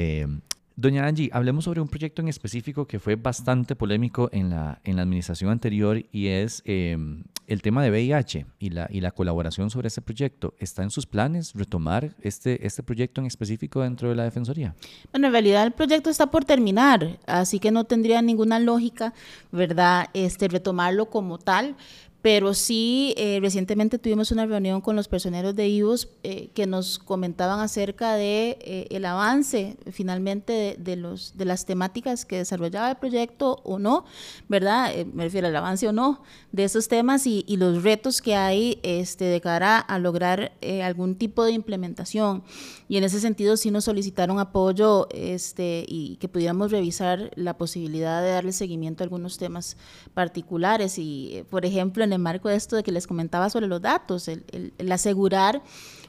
[0.75, 4.95] doña Angie, hablemos sobre un proyecto en específico que fue bastante polémico en la, en
[4.95, 9.69] la administración anterior y es em, el tema de VIH y la, y la colaboración
[9.69, 10.53] sobre este proyecto.
[10.59, 14.75] ¿Está en sus planes retomar este, este proyecto en específico dentro de la Defensoría?
[15.11, 19.13] Bueno, en realidad el proyecto está por terminar, así que no tendría ninguna lógica,
[19.51, 21.75] ¿verdad?, este, retomarlo como tal
[22.23, 26.97] pero sí eh, recientemente tuvimos una reunión con los personeros de IVOS eh, que nos
[26.97, 32.95] comentaban acerca de eh, el avance finalmente de, los de las temáticas que desarrollaba el
[32.95, 34.05] proyecto o no,
[34.47, 34.93] ¿verdad?
[35.13, 38.79] me refiero al avance o no de esos temas y, y, los retos que hay
[38.83, 42.43] este, de cara a lograr algún tipo de implementación.
[42.87, 48.21] Y en ese sentido sí nos solicitaron apoyo este, y que pudiéramos revisar la posibilidad
[48.21, 49.75] de darle seguimiento a algunos temas
[50.13, 53.81] particulares y, por ejemplo, en el marco de esto de que les comentaba sobre los
[53.81, 55.61] datos, el, asegurar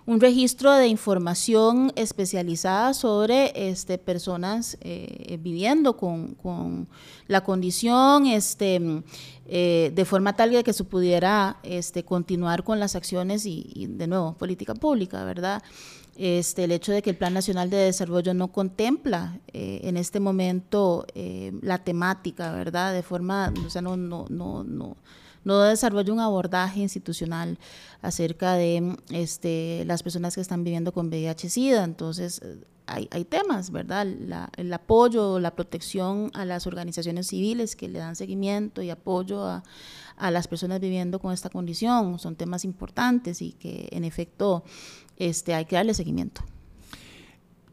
[0.07, 6.89] un registro de información especializada sobre este, personas eh, viviendo con, con,
[7.27, 9.03] la condición este,
[9.47, 14.07] eh, de forma tal que se pudiera este, continuar con las acciones y, y, de
[14.07, 15.63] nuevo, política pública, ¿verdad?
[16.17, 20.21] Este, el hecho de que el Plan Nacional de Desarrollo no contempla eh, en este
[20.21, 21.07] momento
[21.63, 22.93] la temática, ¿verdad?
[22.93, 24.97] De forma, o sea, no, no, no
[25.45, 27.59] no desarrolla un abordaje institucional
[28.03, 31.85] acerca de este, las personas que están viviendo con VIH-Sida.
[31.85, 34.07] Entonces, eh, hay, hay, temas, ¿verdad?
[34.57, 39.63] el apoyo, la protección a las organizaciones civiles que le dan seguimiento y apoyo a,
[40.17, 44.65] a las personas viviendo con esta condición son temas importantes y que en efecto
[45.17, 46.43] este, hay que darle seguimiento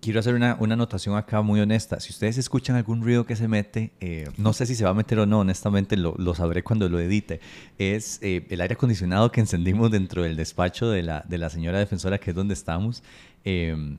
[0.01, 1.99] quiero hacer una, una, anotación acá muy honesta.
[1.99, 4.93] Si ustedes escuchan algún ruido que se mete, eh, no sé si se va a
[4.93, 7.39] meter o no, honestamente lo, lo sabré cuando lo edite.
[7.77, 11.79] Es eh, el aire acondicionado que encendimos dentro del despacho de la, de la señora
[11.79, 13.03] defensora, que es donde estamos,
[13.45, 13.97] eh,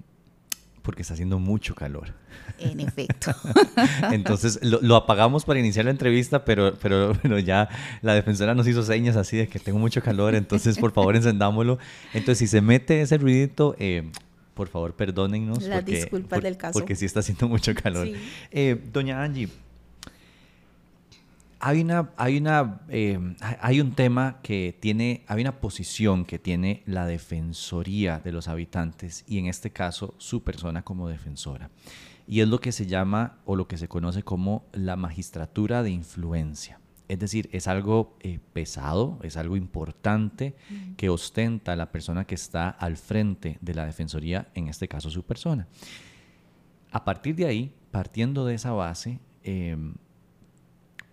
[0.83, 2.13] porque está haciendo mucho calor.
[2.59, 3.33] En efecto.
[4.11, 7.69] Entonces lo, lo, apagamos para iniciar la entrevista, pero, pero, pero ya
[8.03, 11.79] la defensora nos hizo señas así de que tengo mucho calor, entonces por favor encendámoslo.
[12.13, 13.77] Entonces si se mete ese ruidito
[14.55, 15.63] por favor, perdónennos.
[15.63, 16.79] Las disculpas del caso.
[16.79, 18.09] Porque sí está haciendo mucho calor.
[18.51, 19.49] Eh, doña Angie,
[21.65, 23.19] hay una, hay una, eh,
[23.61, 29.25] hay un tema que tiene, hay una posición que tiene la defensoría de los habitantes
[29.29, 31.71] y en este caso su persona como defensora.
[32.27, 35.91] Y es lo que se llama o lo que se conoce como la magistratura de
[35.91, 36.82] influencia.
[37.09, 40.55] Es decir, es algo eh, pesado, es algo importante
[40.97, 45.23] que ostenta la persona que está al frente de la Defensoría, en este caso su
[45.23, 45.67] persona.
[46.91, 49.95] A partir de ahí, partiendo de esa base, em,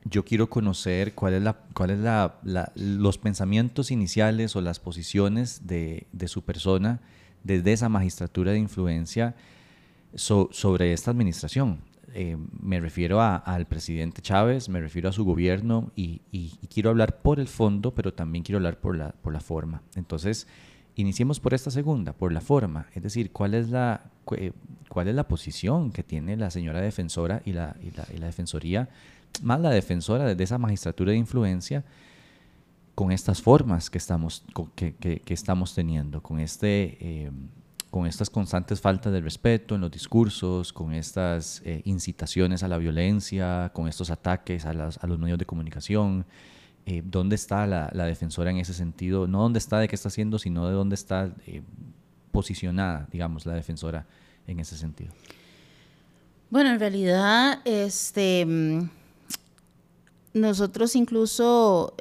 [0.06, 2.39] yo quiero conocer cuáles son cuál es la,
[2.75, 7.02] los pensamientos iniciales o las posiciones de, su persona
[7.43, 9.36] desde esa magistratura de influencia
[10.15, 11.80] sobre esta administración.
[12.13, 16.22] Eh, me refiero al presidente Chávez, me refiero a su gobierno y,
[16.74, 19.82] quiero hablar por el fondo, pero también quiero hablar por la, por la forma.
[19.95, 20.48] Entonces,
[20.95, 24.04] iniciemos por esta segunda, por la forma, es decir, cuál es la,
[24.89, 28.89] cuál es la posición que tiene la señora defensora y la, y la, defensoría,
[29.41, 31.84] más la defensora desde esa magistratura de influencia
[32.95, 34.43] con estas formas que estamos,
[34.76, 36.98] que, que, estamos teniendo, con este...
[37.00, 37.32] Eh,
[37.89, 42.78] con estas constantes faltas de respeto en los discursos, con estas eh, incitaciones a la
[42.78, 46.26] violencia, con estos ataques a, los medios de comunicación.
[46.86, 49.28] Eh, ¿Dónde está la, la, defensora en ese sentido?
[49.28, 51.64] No dónde está, de qué está haciendo, sino de dónde está eh,
[52.32, 54.05] posicionada, digamos, la defensora
[54.45, 55.11] en ese sentido.
[56.51, 58.89] Bueno, en realidad, este, mm,
[60.36, 61.95] nosotros incluso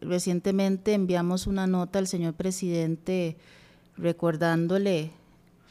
[0.00, 3.38] recientemente enviamos una nota al señor presidente
[3.96, 5.10] recordándole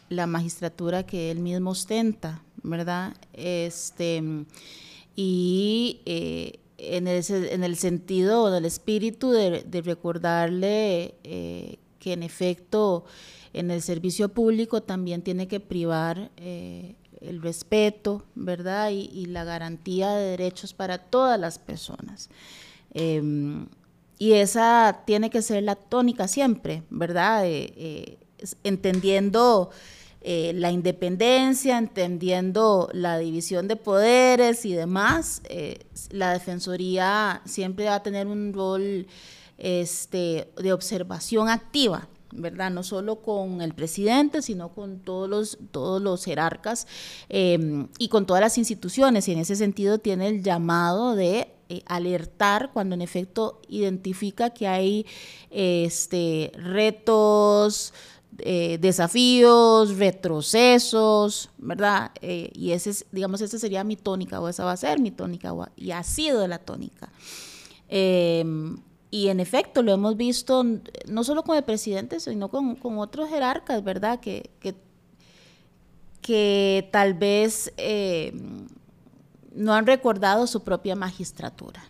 [0.09, 3.15] la magistratura que él mismo ostenta, ¿verdad?
[3.34, 4.21] Este,
[5.15, 13.05] y eh, en, en, el sentido, del espíritu de, recordarle eh, que en efecto
[13.53, 18.89] en el servicio público también tiene que privar eh, el respeto, ¿verdad?
[18.91, 22.30] Y, la garantía de derechos para todas las personas.
[24.24, 27.43] Y esa tiene que ser la tónica siempre, ¿verdad?
[28.63, 29.69] entendiendo
[30.21, 37.95] eh, la independencia, entendiendo la división de poderes y demás, eh, la Defensoría siempre va
[37.95, 39.07] a tener un rol
[39.57, 42.71] este, de observación activa, ¿verdad?
[42.71, 46.88] No solo con el presidente, sino con todos los, todos los jerarcas
[47.28, 49.28] y con todas las instituciones.
[49.28, 54.68] Y en ese sentido tiene el llamado de eh, alertar cuando en efecto identifica que
[54.68, 55.05] hay
[55.49, 57.93] este, retos,
[58.39, 62.11] eh, desafíos, retrocesos, ¿verdad?
[62.22, 65.11] Eh, y ese es, digamos, esa sería mi tónica, o esa va a ser mi
[65.11, 67.11] tónica, y ha sido la tónica.
[67.89, 68.78] Em,
[69.11, 70.66] y en efecto, lo hemos visto
[71.07, 74.20] no solo con el presidente, sino con, otros jerarcas, ¿verdad?
[74.20, 74.49] Que,
[76.22, 78.68] que, tal vez em,
[79.53, 81.83] no han recordado su propia magistratura.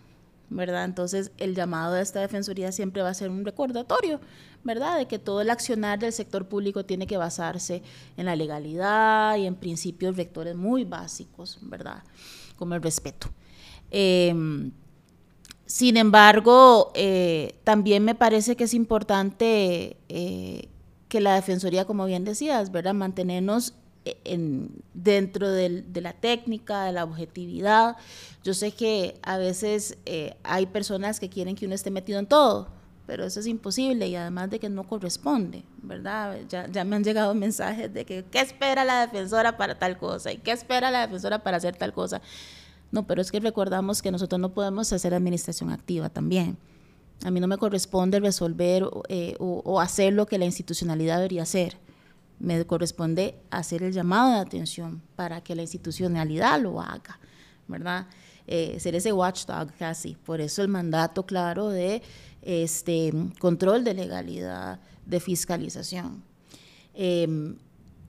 [0.50, 0.84] ¿verdad?
[0.84, 4.20] Entonces, el llamado de esta defensoría siempre va a ser un recordatorio,
[4.62, 4.98] ¿verdad?
[4.98, 7.82] De que todo el accionar del sector público tiene que basarse
[8.16, 12.02] en la legalidad y en principios rectores muy básicos, ¿verdad?
[12.56, 13.28] Como el respeto.
[13.90, 14.70] Em,
[15.66, 20.68] sin embargo, eh, también me parece que es importante eh,
[21.08, 22.94] que la Defensoría, como bien decías, ¿verdad?
[22.94, 23.74] Mantenernos
[24.92, 27.96] dentro de la técnica, de la objetividad.
[28.42, 32.26] Yo sé que a veces eh, hay personas que quieren que uno esté metido en
[32.26, 32.68] todo,
[33.06, 36.38] pero eso es imposible y además de que no corresponde, ¿verdad?
[36.48, 40.32] Ya, ya me han llegado mensajes de que qué espera la defensora para tal cosa
[40.32, 42.20] y qué espera la defensora para hacer tal cosa.
[42.92, 46.56] No, pero es que recordamos que nosotros no podemos hacer administración activa también.
[47.24, 51.42] A mí no me corresponde resolver eh, o, o hacer lo que la institucionalidad debería
[51.42, 51.83] hacer
[52.38, 57.18] me corresponde hacer el llamado de atención para que la institucionalidad lo haga,
[57.68, 58.06] ¿verdad?
[58.46, 60.16] Eh, ser ese watchdog casi.
[60.16, 62.02] Por eso el mandato claro de
[62.42, 66.22] este, control de legalidad, de fiscalización.
[66.92, 67.56] Em,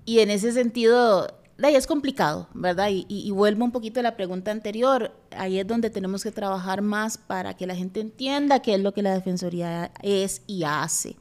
[0.05, 1.27] y en ese sentido,
[1.63, 2.89] ahí es complicado, ¿verdad?
[2.89, 6.81] Y, y, vuelvo un poquito a la pregunta anterior, ahí es donde tenemos que trabajar
[6.81, 11.15] más para que la gente entienda qué es lo que la Defensoría es y hace,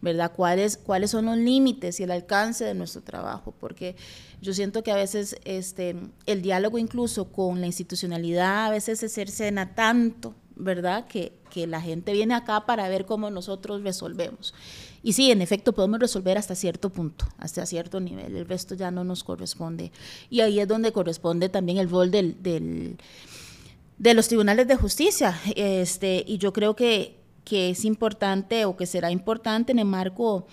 [0.00, 0.32] ¿verdad?
[0.34, 3.54] ¿Cuáles, cuáles son los límites y el alcance de nuestro trabajo?
[3.58, 3.96] Porque
[4.40, 5.96] yo siento que a veces este,
[6.26, 11.06] el diálogo incluso con la institucionalidad a veces se cercena tanto, ¿verdad?
[11.06, 14.54] Que, que la gente viene acá para ver cómo nosotros resolvemos.
[15.02, 18.36] Y sí, en efecto, podemos resolver hasta cierto punto, hasta cierto nivel.
[18.36, 19.92] El resto ya no nos corresponde.
[20.28, 25.40] Y ahí es donde corresponde también el rol del, de los tribunales de justicia.
[25.54, 27.17] Este, y yo creo que,
[27.48, 30.46] que es importante o que será importante en el marco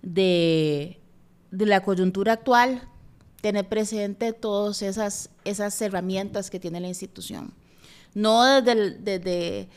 [0.00, 0.98] de,
[1.50, 2.88] de la coyuntura actual
[3.42, 7.52] tener presente todas esas, esas herramientas que tiene la institución.
[8.14, 9.68] No desde, desde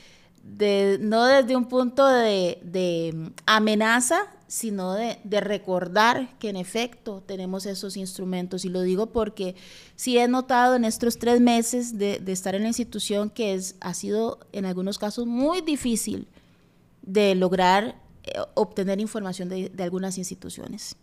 [0.99, 8.65] no desde un punto de, amenaza, sino de, recordar que en efecto tenemos esos instrumentos.
[8.65, 9.55] Y lo digo porque
[9.95, 13.93] sí he notado en estos tres meses de, estar en la institución que es, ha
[13.93, 16.27] sido en algunos casos muy difícil
[17.11, 20.95] de lograr eh, obtener información de algunas instituciones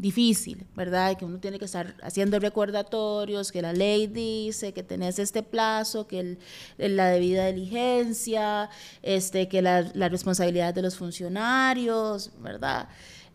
[0.00, 1.16] difícil, ¿verdad?
[1.16, 6.06] Que uno tiene que estar haciendo recordatorios, que la ley dice que tenés este plazo,
[6.06, 6.38] que
[6.78, 8.70] la debida diligencia,
[9.02, 12.88] este, que la, la responsabilidad de los funcionarios, ¿verdad?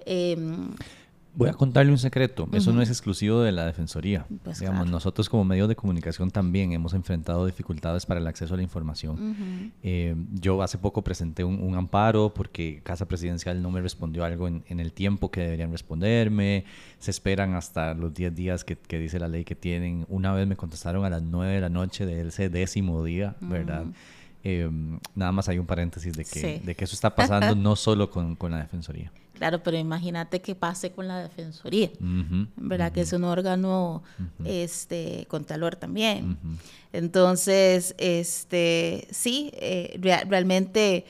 [0.05, 0.75] Em,
[1.36, 4.25] Voy a contarle un secreto, eso no es exclusivo de la Defensoría.
[4.43, 8.57] Pues Digamos, nosotros como medios de comunicación también hemos enfrentado dificultades para el acceso a
[8.57, 9.73] la información.
[9.83, 14.79] Eh, yo hace poco presenté un, amparo porque Casa Presidencial no me respondió algo en,
[14.79, 16.63] el tiempo que deberían responderme.
[16.99, 20.05] Se esperan hasta los 10 días que, dice la ley que tienen.
[20.07, 23.86] Una vez me contestaron a las 9 de la noche de ese décimo día, ¿verdad?
[24.47, 24.69] Eh,
[25.15, 28.35] nada más hay un paréntesis de que, de que eso está pasando no solo con,
[28.35, 29.11] con la Defensoría.
[29.33, 31.89] Claro, pero imagínate qué pase con la Defensoría,
[32.55, 32.91] ¿verdad?
[32.91, 34.03] Que es un órgano
[34.45, 36.37] este, contralor también.
[36.93, 41.05] Entonces, este, sí, eh, realmente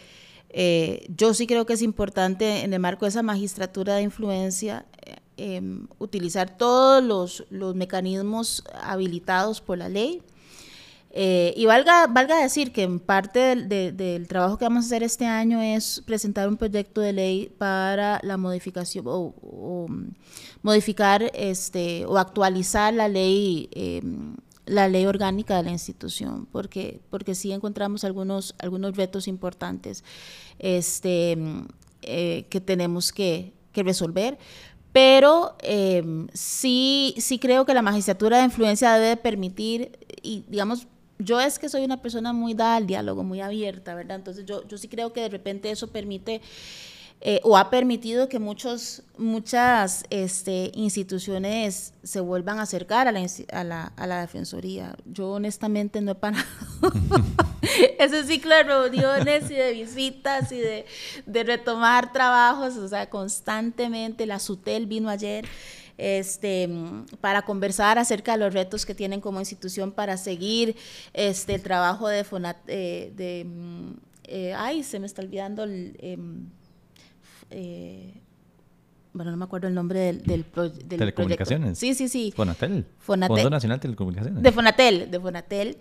[0.49, 4.85] eh, yo sí creo que es importante en el marco de esa magistratura de influencia
[5.35, 10.21] em, utilizar todos los, los mecanismos habilitados por la ley
[11.17, 15.25] Eh, y valga, valga decir que en parte del, trabajo que vamos a hacer este
[15.25, 19.87] año es presentar un proyecto de ley para la modificación o,
[20.61, 23.69] modificar este, o actualizar la ley.
[23.71, 24.35] Em,
[24.65, 30.03] la ley orgánica de la institución, porque, porque sí encontramos algunos, algunos retos importantes
[30.57, 31.37] este,
[32.01, 34.39] eh, que tenemos que, que resolver,
[34.91, 40.87] pero em, sí, sí creo que la magistratura de influencia debe permitir, y digamos,
[41.19, 44.17] yo es que soy una persona muy dada al diálogo, muy abierta, ¿verdad?
[44.17, 46.41] Entonces yo, yo sí creo que de repente eso permite
[47.21, 53.25] eh, o ha permitido que muchos, muchas este, instituciones se vuelvan a acercar a la,
[53.51, 54.95] a, la, a la Defensoría.
[55.05, 56.45] Yo honestamente no he parado
[57.99, 60.85] ese ciclo de reuniones y de visitas y de,
[61.25, 64.25] de, retomar trabajos, o sea, constantemente.
[64.25, 65.45] La SUTEL vino ayer.
[65.97, 66.69] Este,
[67.21, 70.75] para conversar acerca de los retos que tienen como institución para seguir
[71.13, 73.91] este, el trabajo de Fonat, eh, de, mm,
[74.25, 76.49] eh, ay, se me está olvidando el, em,
[77.49, 78.13] eh,
[79.13, 81.79] bueno, no me acuerdo el nombre del, del, Telecomunicaciones.
[81.79, 82.33] Sí, sí, sí.
[82.35, 82.85] Fonatel.
[82.99, 84.43] Fondo Nacional de Telecomunicaciones.
[84.43, 85.77] De Fonatel, de Fonatel.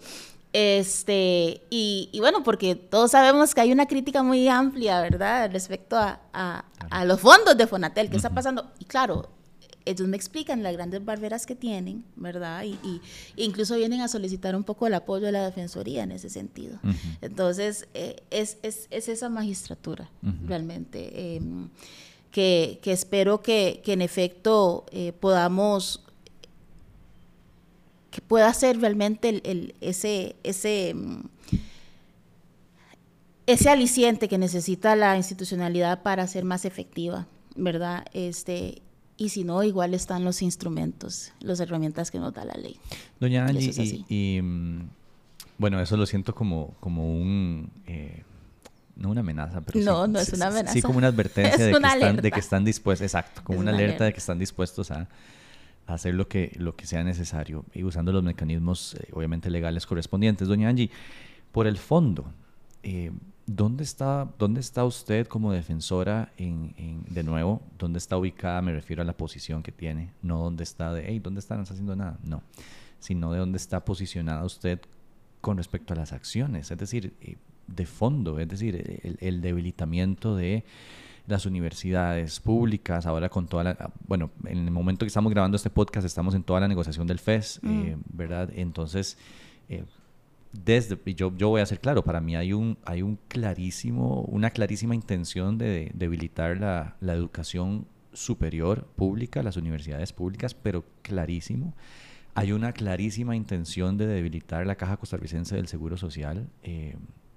[0.53, 5.97] Este, y, y, bueno, porque todos sabemos que hay una crítica muy amplia, ¿verdad?, respecto
[5.97, 8.71] a, a, a los fondos de Fonatel, ¿qué está pasando?
[8.79, 9.29] Y claro,
[9.87, 12.65] ellos me explican las grandes barreras que tienen, ¿verdad?
[12.65, 13.01] Y, y,
[13.37, 16.79] incluso vienen a solicitar un poco el apoyo de la Defensoría en ese sentido.
[17.21, 20.09] Entonces, eh, es, es, es, esa magistratura,
[20.47, 21.69] realmente, em,
[22.31, 26.01] que, que, espero que, que en efecto eh, podamos
[28.11, 31.25] que pueda ser realmente el, el, ese, ese, em,
[33.47, 37.27] ese aliciente que necesita la institucionalidad para ser más efectiva,
[37.57, 38.07] ¿verdad?
[38.13, 38.83] Este,
[39.17, 42.79] y si no, igual están los instrumentos, las herramientas que nos da la ley.
[43.21, 44.89] Doña Angie, y, mm,
[45.59, 47.71] bueno, eso lo siento como, como un...
[47.87, 48.23] Eh,
[48.97, 50.73] no una amenaza, pero no, sí, no es una amenaza.
[50.73, 54.05] Sí, como una advertencia de, que están, de, que están, dispuestos, exacto, como una, alerta,
[54.05, 55.09] de que están dispuestos a,
[55.87, 60.49] hacer lo que, lo que sea necesario y usando los mecanismos, eh, obviamente, legales correspondientes.
[60.49, 60.91] Doña Angie,
[61.53, 62.25] por el fondo,
[62.83, 63.11] eh,
[63.47, 67.61] ¿Dónde está, ¿Dónde está usted como defensora en, de nuevo?
[67.79, 68.63] ¿Dónde está ubicada?
[68.63, 71.57] Me refiero a la posición que tiene, no dónde está de, hey, ¿dónde está?
[71.57, 72.19] No está haciendo nada.
[72.25, 72.43] No,
[73.01, 74.81] sino de dónde está posicionada usted
[75.43, 77.37] con respecto a las acciones, es decir, eh,
[77.67, 80.65] de fondo, es decir, el, debilitamiento de
[81.27, 85.69] las universidades públicas, ahora con toda la, bueno, en el momento que estamos grabando este
[85.69, 87.83] podcast estamos en toda la negociación del FES, mm.
[87.83, 88.51] eh, ¿verdad?
[88.55, 89.19] Entonces,
[89.69, 89.85] eh,
[90.63, 94.51] desde, yo, yo voy a ser claro, para mí hay un, hay un clarísimo, una
[94.51, 101.75] clarísima intención de, debilitar la, la, educación superior pública, las universidades públicas, pero clarísimo.
[102.35, 106.97] Hay una clarísima intención de debilitar la Caja Costarricense del Seguro Social, eh,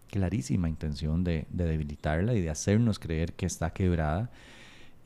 [0.09, 4.31] clarísima intención de, de, debilitarla y de hacernos creer que está quebrada.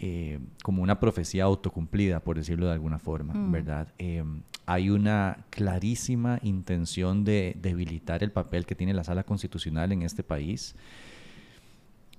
[0.03, 3.51] Eh, como una profecía autocumplida, por decirlo de alguna forma, mm.
[3.51, 3.93] ¿verdad?
[3.99, 4.23] Eh,
[4.71, 10.23] hay una clarísima intención de debilitar el papel que tiene la sala constitucional en este
[10.23, 10.75] país.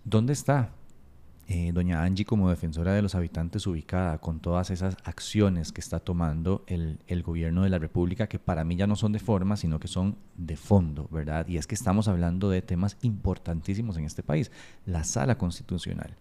[0.04, 0.70] ¿Dónde está
[1.48, 5.98] eh, doña Angie como defensora de los habitantes ubicada con todas esas acciones que está
[5.98, 9.80] tomando el, gobierno de la República, que para mí ya no son de forma, sino
[9.80, 11.48] que son de fondo, ¿verdad?
[11.48, 14.50] Y es que estamos hablando de temas importantísimos en este país.
[14.84, 16.16] La sala constitucional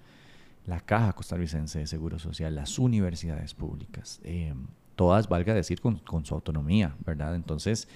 [0.65, 4.53] la Caja Costarricense de Seguro Social, las universidades públicas, eh,
[5.01, 7.33] todas, valga decir, con, su autonomía, ¿verdad?
[7.33, 7.87] Entonces,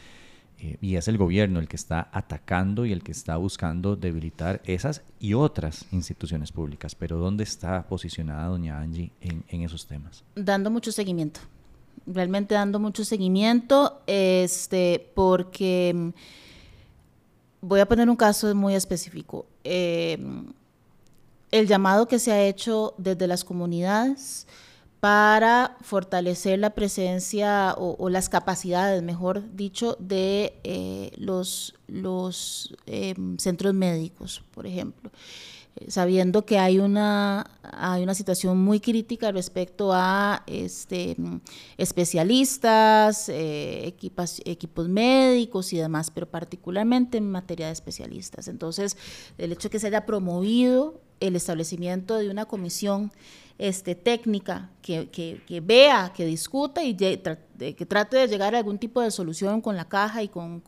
[0.57, 4.59] eh, y es el gobierno el que está atacando y el que está buscando debilitar
[4.65, 6.95] esas y otras instituciones públicas.
[6.95, 10.23] Pero ¿dónde está posicionada doña Angie en, en esos temas?
[10.33, 11.41] Dando mucho seguimiento,
[12.07, 16.09] realmente dando mucho seguimiento, este, porque mm,
[17.61, 19.45] voy a poner un caso muy específico.
[19.63, 20.17] Eh,
[21.51, 24.47] el llamado que se ha hecho desde las comunidades
[25.05, 33.75] para fortalecer la presencia o, las capacidades, mejor dicho, de eh, los, los em, centros
[33.75, 35.11] médicos, por ejemplo
[35.75, 41.15] eh, sabiendo que hay una, hay una situación muy crítica respecto a este,
[41.77, 48.47] especialistas, eh, equipos médicos y demás, pero particularmente en materia de especialistas.
[48.47, 48.97] Entonces,
[49.37, 53.11] el hecho de que se haya promovido el establecimiento de una comisión
[53.57, 59.01] este, técnica que, que, vea, que discuta y que trate de llegar a algún tipo
[59.01, 60.61] de solución con la caja y con,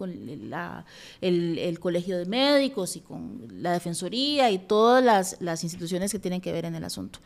[0.49, 0.85] la,
[1.21, 6.39] el, colegio de médicos y con la defensoría y todas las, las, instituciones que tienen
[6.39, 7.19] que ver en el asunto.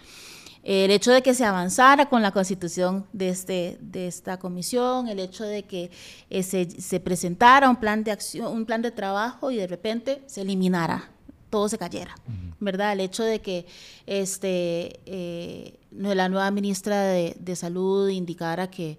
[0.64, 5.20] el hecho de que se avanzara con la constitución de, este, de esta comisión, el
[5.20, 5.92] hecho de que
[6.32, 10.42] eh, se, presentara un plan de acción, un plan de trabajo y de repente se
[10.42, 11.11] eliminara,
[11.52, 12.16] todo se cayera,
[12.60, 12.94] ¿verdad?
[12.94, 13.68] El hecho de que
[14.08, 18.98] este, eh, la nueva ministra de, Salud indicara que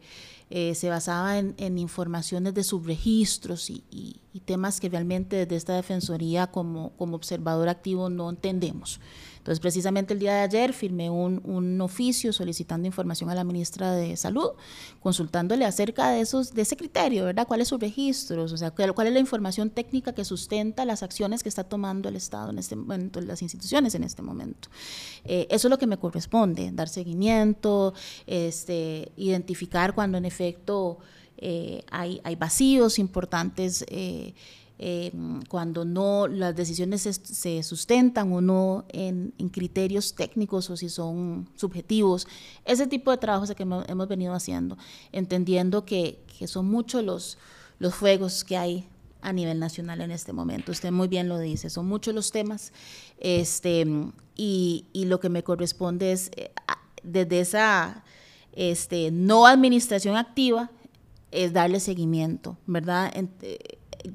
[0.51, 6.47] eh, se basaba en, informaciones de subregistros y, y, temas que realmente desde esta defensoría
[6.49, 9.01] como, como observador activo no entendemos.
[9.43, 14.17] Entonces, precisamente el día de ayer firmé un, oficio solicitando información a la ministra de
[14.17, 14.51] Salud,
[15.01, 17.49] consultándole acerca de, esos, de ese criterio, ¿verdad?
[17.49, 18.53] ¿Cuáles sus registros?
[18.53, 22.15] O sea, ¿cuál es la información técnica que sustenta las acciones que está tomando el
[22.15, 24.69] Estado en este momento, las instituciones en este momento?
[25.25, 27.95] Eh, eso es lo que me corresponde, dar seguimiento,
[28.29, 30.99] este, identificar cuando en efecto
[31.37, 33.85] eh, hay, hay, vacíos importantes.
[33.89, 34.35] Eh,
[34.85, 41.49] Em, cuando no las decisiones se, sustentan o no en, criterios técnicos o si son
[41.55, 42.27] subjetivos.
[42.65, 44.77] Ese tipo de trabajo es el que hemos, venido haciendo,
[45.13, 47.39] entendiendo que, son muchos los,
[47.79, 48.89] los fuegos que hay
[49.21, 50.73] a nivel nacional en este momento.
[50.73, 52.73] Usted muy bien lo dice, son muchos los temas
[53.21, 53.87] este,
[54.35, 56.51] y, lo que me corresponde es eh,
[57.05, 58.03] desde esa
[58.53, 60.73] este, no administración activa,
[61.31, 63.13] es darle seguimiento, ¿verdad?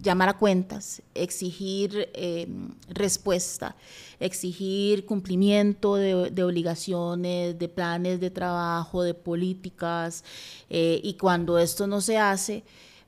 [0.02, 3.76] Llamar a cuentas, exigir em, respuesta,
[4.20, 10.24] exigir cumplimiento de, obligaciones, de planes de trabajo, de políticas,
[10.70, 12.64] eh, y cuando esto no se hace,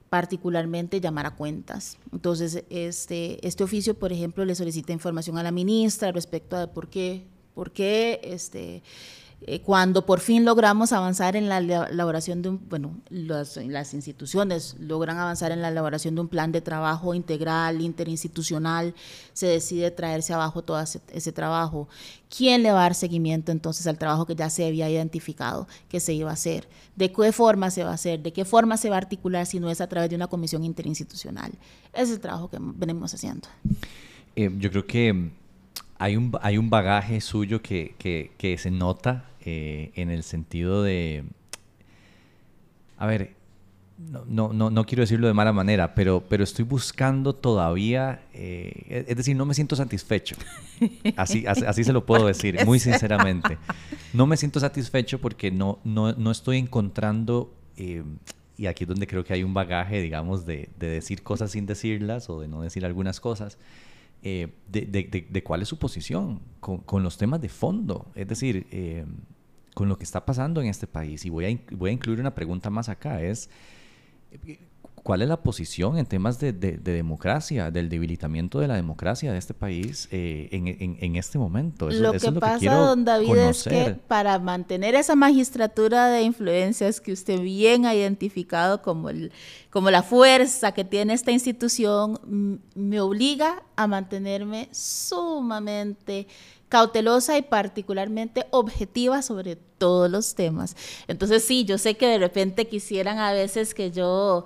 [0.09, 1.97] particularmente llamar a cuentas.
[2.11, 6.89] Entonces, este, este oficio, por ejemplo, le solicita información a la ministra respecto a por
[6.89, 7.23] qué,
[7.53, 8.81] por qué este,
[9.41, 15.17] eh, cuando por fin logramos avanzar en la elaboración de un, bueno, las instituciones logran
[15.17, 18.93] avanzar en la elaboración de un plan de trabajo integral, interinstitucional,
[19.31, 21.87] se decide traerse abajo todo ese, trabajo.
[22.35, 26.01] ¿Quién le va a dar seguimiento entonces al trabajo que ya se había identificado que
[26.01, 26.67] se iba a hacer?
[26.97, 28.21] ¿De qué forma se va a hacer?
[28.21, 30.65] ¿De qué forma se va a articular si no es a través de una comisión
[30.65, 31.53] interinstitucional?
[31.93, 33.47] Es el trabajo que venimos haciendo.
[34.35, 35.31] Eh, yo creo que
[35.99, 40.81] hay un, hay un bagaje suyo que, que, que se nota eh, en el sentido
[40.81, 41.25] de,
[42.97, 43.35] a ver,
[43.97, 49.17] no, no, no, quiero decirlo de mala manera, pero, pero estoy buscando todavía, eh, es
[49.17, 50.37] decir, no me siento satisfecho.
[51.17, 53.57] Así, así, se lo puedo decir, muy sinceramente.
[54.11, 58.03] No me siento satisfecho porque no, no, no estoy encontrando, eh,
[58.57, 61.67] y aquí es donde creo que hay un bagaje, digamos, de, de, decir cosas sin
[61.67, 63.59] decirlas o de no decir algunas cosas.
[64.21, 68.11] De, de, de, cuál es su posición con, con, los temas de fondo.
[68.15, 68.67] Es decir,
[69.73, 71.25] con lo que está pasando en este país.
[71.25, 73.49] Y voy a, voy a incluir una pregunta más acá, es
[75.03, 79.53] ¿cuál es la posición en temas de, democracia, del debilitamiento de la democracia de este
[79.53, 81.89] país eh, en, este momento?
[81.89, 87.39] lo que pasa, don David, es que para mantener esa magistratura de influencias que usted
[87.41, 89.31] bien ha identificado como, el,
[89.69, 96.27] como la fuerza que tiene esta institución, me obliga a mantenerme sumamente
[96.69, 100.75] cautelosa y particularmente objetiva sobre todos los temas.
[101.07, 104.45] Entonces sí, yo sé que de repente quisieran a veces que yo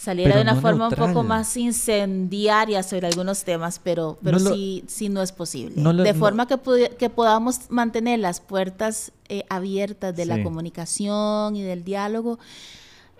[0.00, 5.10] saliera de una forma un poco más incendiaria sobre algunos temas, pero, pero sí, sí
[5.10, 5.74] no es posible.
[5.92, 6.58] de forma que,
[6.98, 12.38] que podamos mantener las puertas eh, abiertas de la comunicación y del diálogo.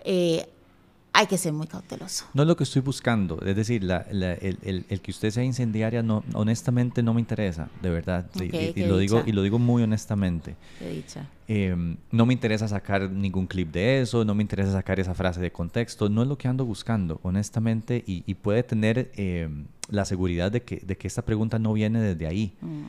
[0.03, 0.47] Eh,
[1.13, 2.25] hay que ser muy cauteloso.
[2.33, 7.03] No es lo que estoy buscando, es decir, el, que usted sea incendiaria, no, honestamente
[7.03, 10.55] no me interesa, de verdad, y, lo digo, y lo digo muy honestamente.
[11.47, 15.41] Em, no me interesa sacar ningún clip de eso, no me interesa sacar esa frase
[15.41, 20.51] de contexto, no es lo que ando buscando, honestamente, y, puede tener em, la seguridad
[20.51, 22.53] de que, de que esta pregunta no viene desde ahí.
[22.61, 22.85] Mm.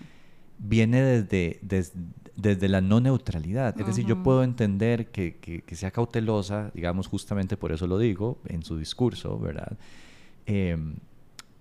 [0.64, 1.92] Viene desde, desde,
[2.36, 3.78] desde la no neutralidad.
[3.78, 8.38] Es decir, yo puedo entender que, que, sea cautelosa, digamos, justamente por eso lo digo
[8.46, 9.76] en su discurso, ¿verdad?
[10.46, 10.94] Em,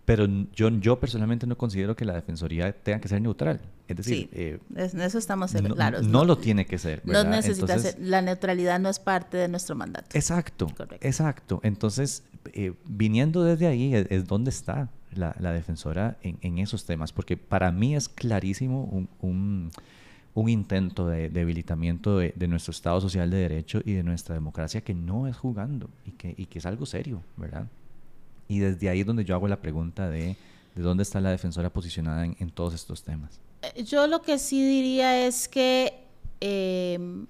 [0.05, 3.61] pero yo, yo personalmente no considero que la defensoría tenga que ser neutral.
[3.87, 6.07] Es decir, eh, en eso estamos claros.
[6.07, 7.01] No, lo tiene que ser.
[7.03, 7.25] ¿verdad?
[7.25, 7.97] No necesita ser.
[7.99, 10.07] La neutralidad no es parte de nuestro mandato.
[10.13, 10.71] Exacto.
[11.01, 11.59] Exacto.
[11.63, 12.23] Entonces,
[12.53, 17.95] eh, viniendo desde ahí es, donde está la, defensora en, esos temas, porque para mí
[17.95, 24.35] es clarísimo un intento de debilitamiento de, nuestro Estado social de derecho y de nuestra
[24.35, 27.67] democracia que no es jugando y que, y que es algo serio, ¿verdad?
[28.47, 30.35] Y desde ahí es donde yo hago la pregunta de,
[30.75, 33.39] de dónde está la defensora posicionada en, todos estos temas.
[33.61, 36.05] Eh, yo lo que sí diría es que
[36.39, 37.27] em,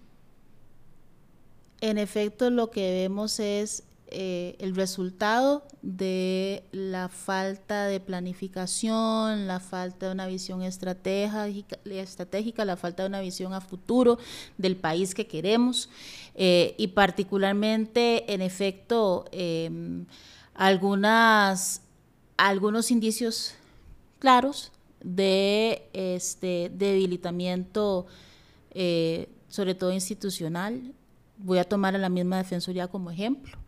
[1.82, 3.84] en efecto lo que vemos es
[4.14, 12.76] eh, el resultado de la falta de planificación, la falta de una visión estratégica, la
[12.76, 14.20] falta de una visión a futuro
[14.58, 15.90] del país que queremos
[16.36, 20.06] eh, y particularmente, en efecto, em,
[20.56, 21.82] algunas,
[22.36, 23.54] algunos indicios
[24.20, 28.08] claros de este debilitamiento,
[28.72, 30.94] eh, sobre todo institucional.
[31.38, 33.62] Voy a tomar a la misma Defensoría como ejemplo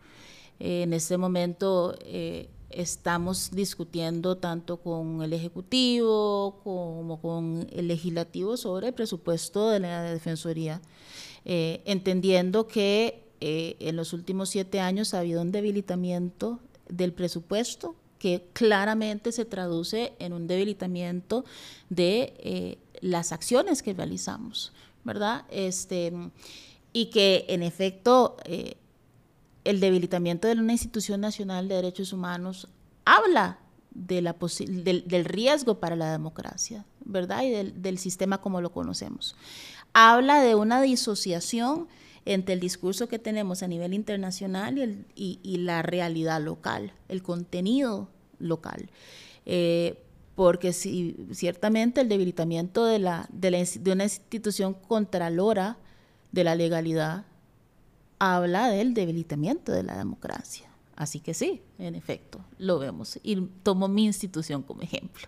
[0.58, 8.88] en este momento eh, estamos discutiendo tanto con el Ejecutivo como con el Legislativo sobre
[8.88, 10.80] el presupuesto de la Defensoría,
[11.44, 17.94] eh, entendiendo que eh, en los últimos siete años ha habido un debilitamiento del presupuesto
[18.18, 21.44] que claramente se traduce en un debilitamiento
[21.90, 24.72] de las acciones que realizamos,
[25.04, 25.44] ¿verdad?
[25.50, 26.10] Este,
[26.94, 28.36] y que en efecto
[29.64, 32.68] el debilitamiento de una institución nacional de derechos humanos
[33.04, 33.58] habla
[33.90, 37.42] de la del, riesgo para la democracia, ¿verdad?
[37.44, 39.36] Y del, sistema como lo conocemos.
[39.92, 41.88] Habla de una disociación
[42.24, 48.08] entre el discurso que tenemos a nivel internacional y la realidad local, el contenido
[48.38, 48.90] local.
[49.46, 50.00] Eh,
[50.34, 55.78] porque si, ciertamente el debilitamiento de, la, de, la, de una institución contralora
[56.32, 57.24] de la legalidad
[58.24, 60.68] habla del debilitamiento de la democracia.
[60.96, 63.18] Así que sí, en efecto, lo vemos.
[63.22, 65.26] Y tomo mi institución como ejemplo.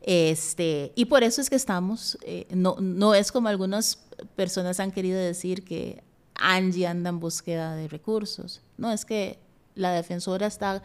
[0.00, 4.04] Este, y por eso es que estamos, eh, no, no es como algunas
[4.36, 6.02] personas han querido decir que
[6.34, 8.62] Angie anda en búsqueda de recursos.
[8.76, 9.38] No, es que
[9.74, 10.82] la defensora está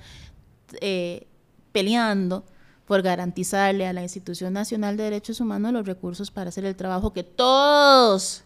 [0.82, 1.28] eh,
[1.72, 2.45] peleando
[2.86, 7.12] por garantizarle a la Institución Nacional de Derechos Humanos los recursos para hacer el trabajo
[7.12, 8.43] que todos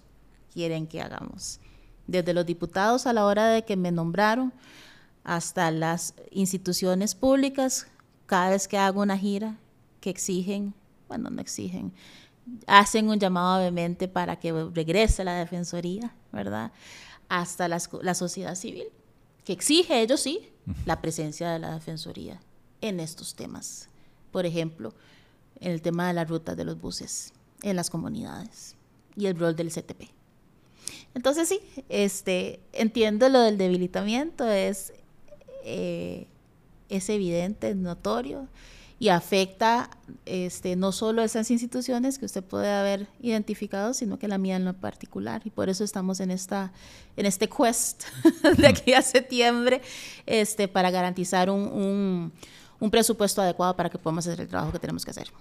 [0.54, 1.60] quieren que hagamos
[2.08, 4.54] desde los diputados a la hora de que me nombraron
[5.24, 7.88] hasta las instituciones públicas,
[8.26, 9.58] cada vez que hago una gira
[10.00, 10.74] que exigen,
[11.08, 11.94] bueno, no exigen,
[12.68, 16.72] hacen un llamado vehemente para que regrese la Defensoría, ¿verdad?
[17.30, 18.86] Hasta la sociedad civil,
[19.46, 20.50] que exige, ellos sí,
[20.86, 22.40] la presencia de la Defensoría
[22.82, 23.90] en estos temas.
[24.32, 24.94] Por ejemplo,
[25.60, 28.76] en el tema de las rutas de los buses en las comunidades
[29.16, 30.10] y el rol del CTP.
[31.14, 34.94] Entonces sí, este, entiendo lo del debilitamiento, es,
[35.64, 36.28] eh,
[36.90, 38.48] es evidente, es notorio
[39.02, 39.90] y afecta
[40.28, 44.64] este, no solo esas instituciones que usted puede haber identificado, sino que la mía en
[44.64, 45.42] lo particular.
[45.44, 46.72] Y por eso estamos en, esta,
[47.18, 48.04] en este quest
[48.58, 49.82] de aquí a septiembre
[50.28, 52.32] este, para garantizar un,
[52.80, 55.32] un presupuesto adecuado para que podamos hacer el trabajo que tenemos que hacer.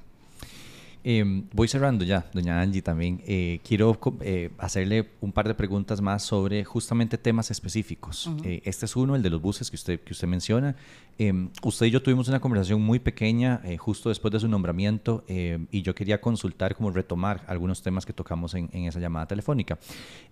[1.02, 3.22] Em, voy cerrando ya, doña Angie, también.
[3.26, 8.30] Eh, quiero eh, hacerle un par de preguntas más sobre justamente temas específicos.
[8.44, 10.76] Eh, este es uno, el de los buses que usted, que usted menciona.
[11.16, 15.66] Em, usted y yo tuvimos una conversación muy pequeña justo después de su nombramiento em,
[15.70, 19.78] y yo quería consultar, como retomar algunos temas que tocamos en, esa llamada telefónica.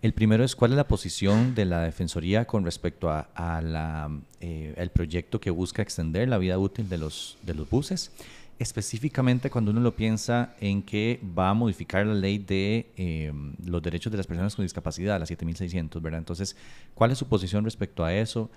[0.03, 4.11] El primero es cuál es la posición de la Defensoría con respecto a, a la,
[4.41, 8.12] el proyecto que busca extender la vida útil de los, de los buses
[8.59, 13.32] específicamente cuando uno lo piensa en que va a modificar la ley de eh,
[13.64, 16.18] los derechos de las personas con discapacidad, la 7600, ¿verdad?
[16.18, 16.56] Entonces,
[16.94, 18.50] ¿cuál es su posición respecto a eso?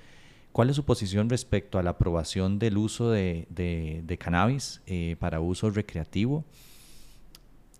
[0.52, 5.40] ¿Cuál es su posición respecto a la aprobación del uso de, de, cannabis eh, para
[5.40, 6.44] uso recreativo?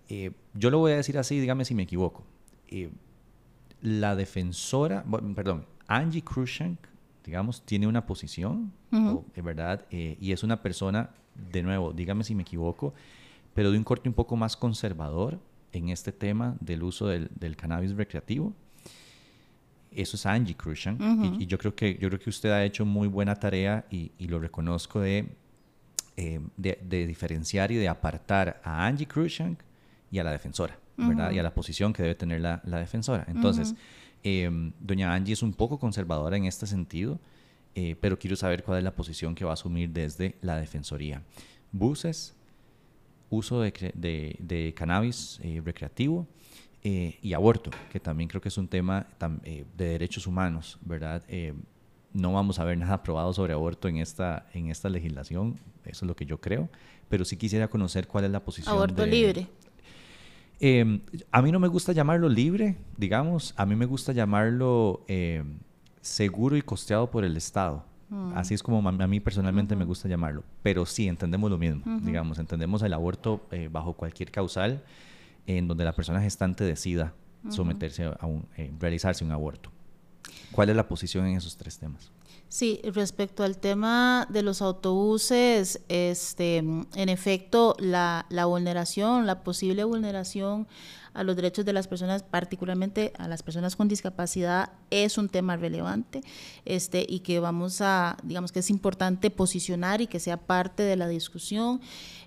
[0.08, 2.24] Eh, yo lo voy a decir así, dígame si me equivoco.
[3.82, 5.04] la defensora,
[5.34, 6.78] perdón, Angie Krushank,
[7.24, 8.72] digamos, tiene una posición,
[9.36, 9.84] ¿verdad?
[9.90, 12.94] y es una persona de nuevo, dígame si me equivoco,
[13.54, 15.38] pero de un corte un poco más conservador
[15.72, 18.52] en este tema del uso del, cannabis recreativo.
[19.90, 20.98] Eso es Angie Krushan.
[21.38, 24.38] y, yo, creo que, yo creo que usted ha hecho muy buena tarea y, lo
[24.38, 25.28] reconozco de,
[26.16, 29.58] eh, de, diferenciar y de apartar a Angie Krushan
[30.10, 31.32] y a la defensora, ¿verdad?
[31.32, 33.24] Y a la posición que debe tener la, defensora.
[33.28, 33.74] Entonces,
[34.22, 37.18] em, doña Angie es un poco conservadora en este sentido
[37.74, 41.22] eh, pero quiero saber cuál es la posición que va a asumir desde la Defensoría.
[41.70, 42.34] Buses,
[43.30, 46.26] uso de, cannabis eh, recreativo
[46.82, 49.06] eh, y aborto, que también creo que es un tema
[49.46, 51.22] de derechos humanos, ¿verdad?
[52.12, 56.08] no vamos a ver nada aprobado sobre aborto en esta, en esta legislación, eso es
[56.08, 56.68] lo que yo creo,
[57.08, 58.74] pero sí quisiera conocer cuál es la posición.
[58.74, 59.46] Aborto libre.
[61.30, 65.06] a mí no me gusta llamarlo libre, digamos, a mí me gusta llamarlo
[66.02, 67.84] seguro y costeado por el Estado.
[68.10, 68.36] Mm.
[68.36, 70.44] Así es como a mí personalmente me gusta llamarlo.
[70.62, 71.82] Pero sí, entendemos lo mismo.
[72.02, 74.82] Digamos, entendemos el aborto eh, bajo cualquier causal
[75.46, 77.14] en donde la persona gestante decida
[77.48, 79.72] someterse a un, eh, realizarse un aborto.
[80.52, 82.12] ¿Cuál es la posición en esos tres temas?
[82.52, 89.84] Sí, respecto al tema de los autobuses, este, en efecto, la, la vulneración, la posible
[89.84, 90.68] vulneración
[91.14, 95.56] a los derechos de las personas, particularmente a las personas con discapacidad, es un tema
[95.56, 96.20] relevante
[96.66, 100.96] este, y que vamos a, digamos que es importante posicionar y que sea parte de
[100.96, 101.80] la discusión.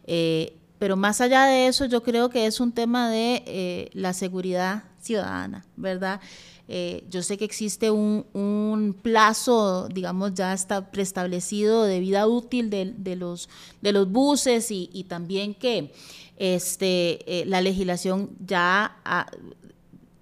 [0.08, 4.12] Eh, pero más allá de eso, yo creo que es un tema de eh, la
[4.14, 6.20] seguridad ciudadana, ¿verdad?
[6.68, 12.72] Eh, yo sé que existe un, un, plazo, digamos, ya está preestablecido de vida útil
[12.72, 13.50] de, de los,
[13.82, 15.92] de los buses y, y también que
[16.38, 18.98] este, eh, la legislación ya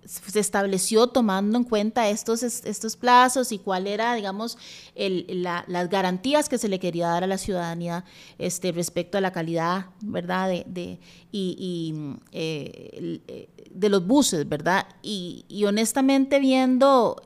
[0.06, 4.58] se estableció tomando en cuenta estos, estos plazos y cuál era, digamos,
[4.96, 8.04] las garantías que se le quería dar a la ciudadanía
[8.38, 10.50] este, respecto a la calidad, ¿verdad?
[10.50, 11.00] De, de
[11.32, 11.96] y,
[12.32, 14.88] eh, eh, de los buses, ¿verdad?
[15.02, 17.22] Y, honestamente viendo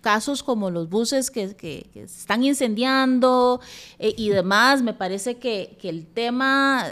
[0.00, 3.60] casos como los buses que, que, están incendiando
[3.98, 6.86] y demás, me parece que, que el tema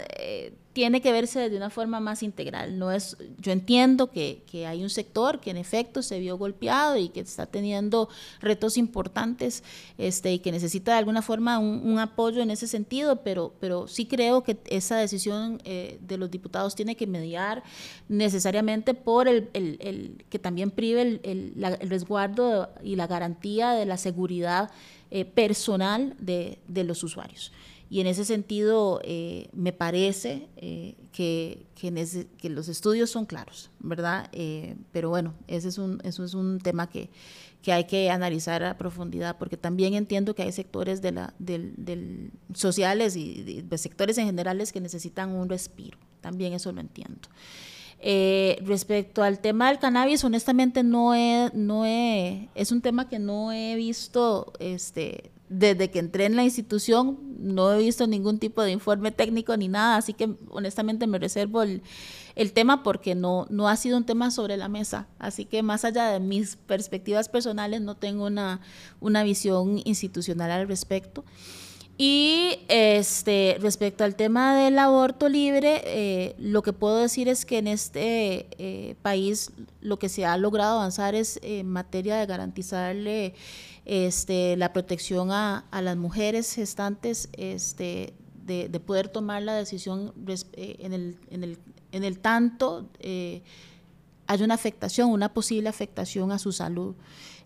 [0.73, 2.79] tiene que verse de una forma más integral.
[2.79, 6.97] No es, yo entiendo que, que, hay un sector que en efecto se vio golpeado
[6.97, 8.09] y que está teniendo
[8.41, 9.63] retos importantes
[9.99, 14.07] este, y que necesita de alguna forma un, apoyo en ese sentido, pero, pero sí
[14.07, 17.63] creo que esa decisión eh, de los diputados tiene que mediar
[18.09, 23.97] necesariamente por el, el, el que también prive el, resguardo y la garantía de la
[23.97, 24.71] seguridad
[25.11, 27.51] eh, personal de, de los usuarios.
[27.93, 34.29] Y en ese sentido, eh, me parece eh, que, que, los estudios son claros, ¿verdad?
[34.31, 37.11] Eh, pero bueno, ese es un, eso es un tema que,
[37.61, 42.31] que, hay que analizar a profundidad, porque también entiendo que hay sectores de la, del,
[42.55, 45.99] sociales y de, sectores en generales que necesitan un respiro.
[46.19, 47.29] También eso lo entiendo.
[48.65, 53.51] respecto al tema del cannabis, honestamente no he, no he, es un tema que no
[53.51, 58.71] he visto este, desde que entré en la institución no he visto ningún tipo de
[58.71, 61.81] informe técnico ni nada, así que honestamente me reservo el,
[62.53, 65.07] tema porque no, no ha sido un tema sobre la mesa.
[65.19, 68.61] Así que más allá de mis perspectivas personales, no tengo una,
[69.01, 71.23] una visión institucional al respecto.
[71.97, 77.59] Y este, respecto al tema del aborto libre, eh, lo que puedo decir es que
[77.59, 83.35] en este eh, país lo que se ha logrado avanzar es en materia de garantizarle
[83.85, 88.13] este, la protección a, las mujeres gestantes este,
[88.45, 90.13] de, poder tomar la decisión
[90.53, 93.41] eh, en, el, tanto eh,
[94.27, 96.95] hay una afectación, una posible afectación a su salud.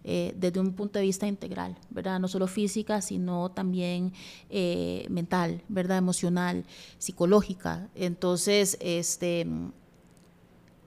[0.10, 2.18] Eh, desde un punto de vista integral, ¿verdad?
[2.18, 4.14] No solo física, sino también
[5.10, 5.98] mental, ¿verdad?
[5.98, 6.64] Emocional,
[6.98, 7.90] psicológica.
[7.94, 9.46] Entonces, este,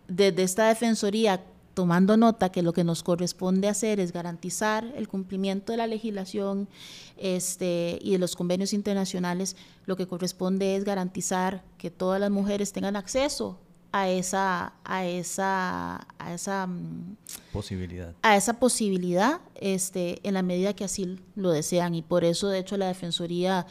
[0.09, 1.45] desde esta defensoría
[1.81, 6.69] tomando nota que lo que nos corresponde hacer es garantizar el cumplimiento de la legislación
[7.17, 9.57] este, y de los convenios internacionales,
[9.87, 13.59] lo que corresponde es garantizar que todas las mujeres tengan acceso
[13.93, 17.17] a esa a esa a esa mm,
[17.51, 18.15] posibilidad.
[18.21, 21.95] a esa posibilidad este en la medida que así lo desean.
[21.95, 23.67] Y por eso de hecho la defensoría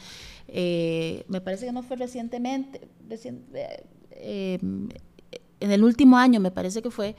[0.48, 3.78] eh, me parece que no fue recientemente eh,
[4.10, 4.58] eh,
[5.60, 7.14] en el último año me parece que fue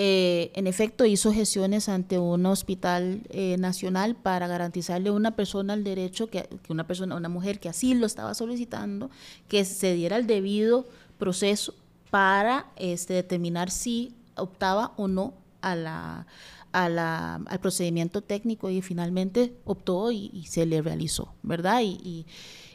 [0.00, 5.74] eh, en efecto hizo gestiones ante un hospital eh, nacional para garantizarle a una persona
[5.74, 9.10] el derecho, que, una persona, una mujer que así lo estaba solicitando,
[9.48, 10.86] que se diera el debido
[11.18, 11.74] proceso
[12.10, 16.26] para este, determinar si optaba o no a la,
[16.70, 21.80] al procedimiento técnico y finalmente optó y, se le realizó, ¿verdad?
[21.82, 22.24] Y,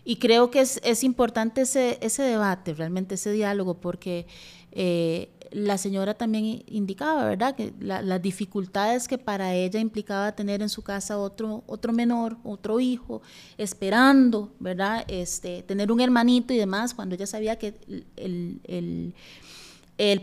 [0.04, 4.28] y, creo que es, es importante ese, ese debate, realmente ese diálogo, porque
[4.76, 7.56] eh, la señora también indicaba, ¿verdad?
[7.56, 12.80] Que las dificultades que para ella implicaba tener en su casa otro, otro menor, otro
[12.80, 13.22] hijo,
[13.58, 15.06] esperando, ¿verdad?
[15.08, 17.76] Este, tener un hermanito y demás, cuando ella sabía que
[18.16, 19.14] el,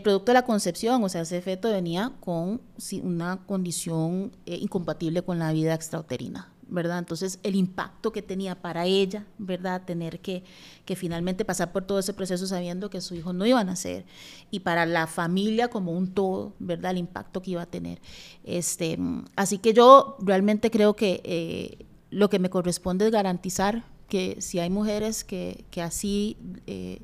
[0.03, 2.61] producto de la concepción, o sea, ese feto venía con
[3.01, 6.99] una condición eh, incompatible con la vida extrauterina, ¿verdad?
[6.99, 9.83] Entonces, el impacto que tenía para ella, ¿verdad?
[9.85, 10.43] Tener que,
[10.85, 14.05] que finalmente pasar por todo ese proceso sabiendo que su hijo no iba a nacer
[14.49, 16.91] y para la familia como un todo, ¿verdad?
[16.91, 18.01] El impacto que iba a tener.
[18.45, 18.97] Este,
[19.35, 24.59] así que yo realmente creo que eh, lo que me corresponde es garantizar que si
[24.59, 27.01] hay mujeres que, que así eh,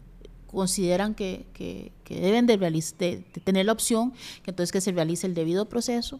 [0.47, 5.33] consideran que, que, deben de, de, tener la opción, que entonces que se realice el
[5.33, 6.19] debido proceso,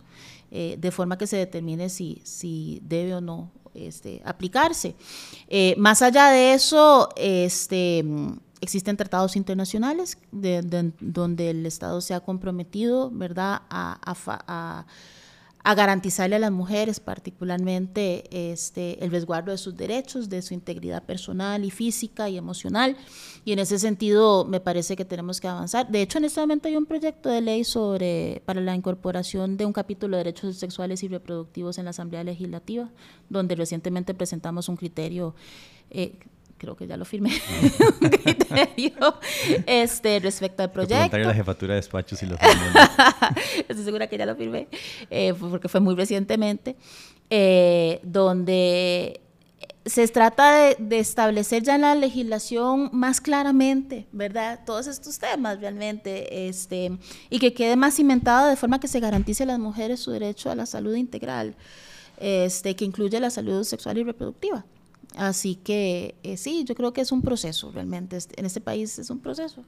[0.52, 4.96] eh, de forma que se determine si, si debe o no este, aplicarse.
[5.48, 8.04] Eh, más allá de eso, este,
[8.62, 14.86] existen tratados internacionales de, donde el Estado se ha comprometido, ¿verdad?, a
[15.76, 21.66] garantizarle a las mujeres particularmente este, el resguardo de sus derechos, de su integridad personal
[21.66, 22.96] y física y emocional.
[23.44, 25.90] Y en ese sentido me parece que tenemos que avanzar.
[25.90, 29.66] De hecho, en este momento hay un proyecto de ley sobre, para la incorporación de
[29.66, 32.90] un capítulo de derechos sexuales y reproductivos en la Asamblea Legislativa,
[33.30, 35.36] donde recientemente presentamos un criterio
[35.90, 36.18] eh,
[36.58, 37.32] creo que ya lo firmé,
[38.02, 39.16] un criterio
[39.66, 41.18] este, respecto al proyecto.
[41.18, 42.38] la jefatura de despachos y lo
[43.68, 44.68] Estoy segura que ya lo firmé,
[45.10, 46.76] eh, porque fue muy recientemente,
[47.30, 49.22] eh, donde
[49.86, 54.60] se trata de, de, establecer ya en la legislación más claramente, ¿verdad?
[54.66, 56.98] Todos estos temas realmente, este,
[57.30, 60.52] y que quede más cimentado de forma que se garantice a las mujeres su derecho
[60.52, 61.56] a la salud integral,
[62.18, 64.66] este, que incluye la salud sexual y reproductiva.
[65.18, 68.18] Así que eh, sí, yo creo que es un proceso realmente.
[68.36, 69.66] En este país es un proceso.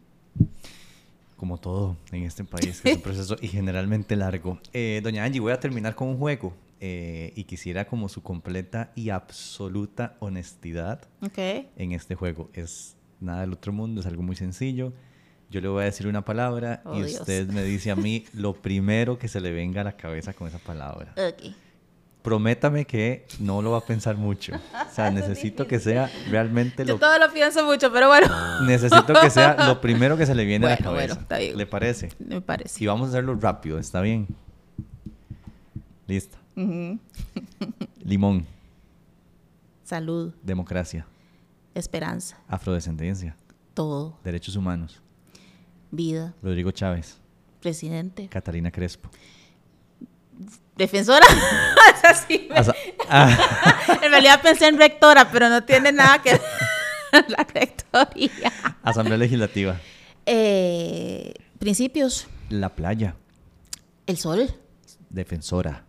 [1.35, 4.59] Como todo en este país, es un proceso y generalmente largo.
[4.73, 8.91] Eh, doña Angie, voy a terminar con un juego eh, y quisiera como su completa
[8.95, 11.01] y absoluta honestidad
[11.35, 12.51] en este juego.
[12.53, 14.93] Es nada del otro mundo, es algo muy sencillo.
[15.49, 18.53] Yo le voy a decir una palabra y oh, usted me dice a mí lo
[18.53, 21.13] primero que se le venga a la cabeza con esa palabra.
[21.13, 21.55] Okay
[22.21, 24.53] prométame que no lo va a pensar mucho.
[24.55, 26.93] O sea, necesito que sea realmente lo...
[26.93, 28.27] Yo todo lo pienso mucho, pero bueno.
[28.65, 31.13] Necesito que sea lo primero que se le viene a la cabeza.
[31.13, 31.57] Bueno, está bien.
[31.57, 32.09] ¿Le parece?
[32.19, 32.83] Me parece.
[32.83, 34.27] Y vamos a hacerlo rápido, ¿está bien?
[36.07, 36.37] Listo.
[38.03, 38.45] Limón.
[39.83, 40.33] Salud.
[40.43, 41.05] Democracia.
[41.73, 42.37] Esperanza.
[42.47, 43.35] Afrodescendencia.
[43.73, 44.17] Todo.
[44.23, 45.01] Derechos humanos.
[45.91, 46.33] Vida.
[46.43, 47.17] Rodrigo Chávez.
[47.61, 48.27] Presidente.
[48.27, 49.09] Catalina Crespo
[50.75, 51.25] defensora.
[53.11, 53.35] Ah.
[54.03, 58.53] en realidad pensé en rectora, pero no tiene nada que ver la rectoría.
[58.83, 59.79] Asamblea Legislativa.
[60.25, 62.27] Eh, principios.
[62.49, 63.15] La playa.
[64.05, 64.53] El sol.
[65.09, 65.85] Defensora.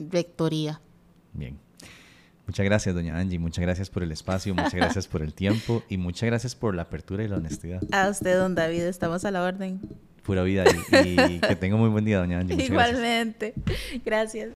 [0.00, 0.80] Rectoría.
[1.32, 1.60] Bien.
[2.46, 3.38] Muchas gracias, doña Angie.
[3.38, 6.82] Muchas gracias por el espacio, muchas gracias por el tiempo y muchas gracias por la
[6.82, 7.82] apertura y la honestidad.
[7.92, 9.80] A usted, don David, estamos a la orden
[10.28, 12.62] pura vida y, que tenga muy buen día, doña Angie.
[12.62, 13.54] Igualmente.
[14.04, 14.50] gracias.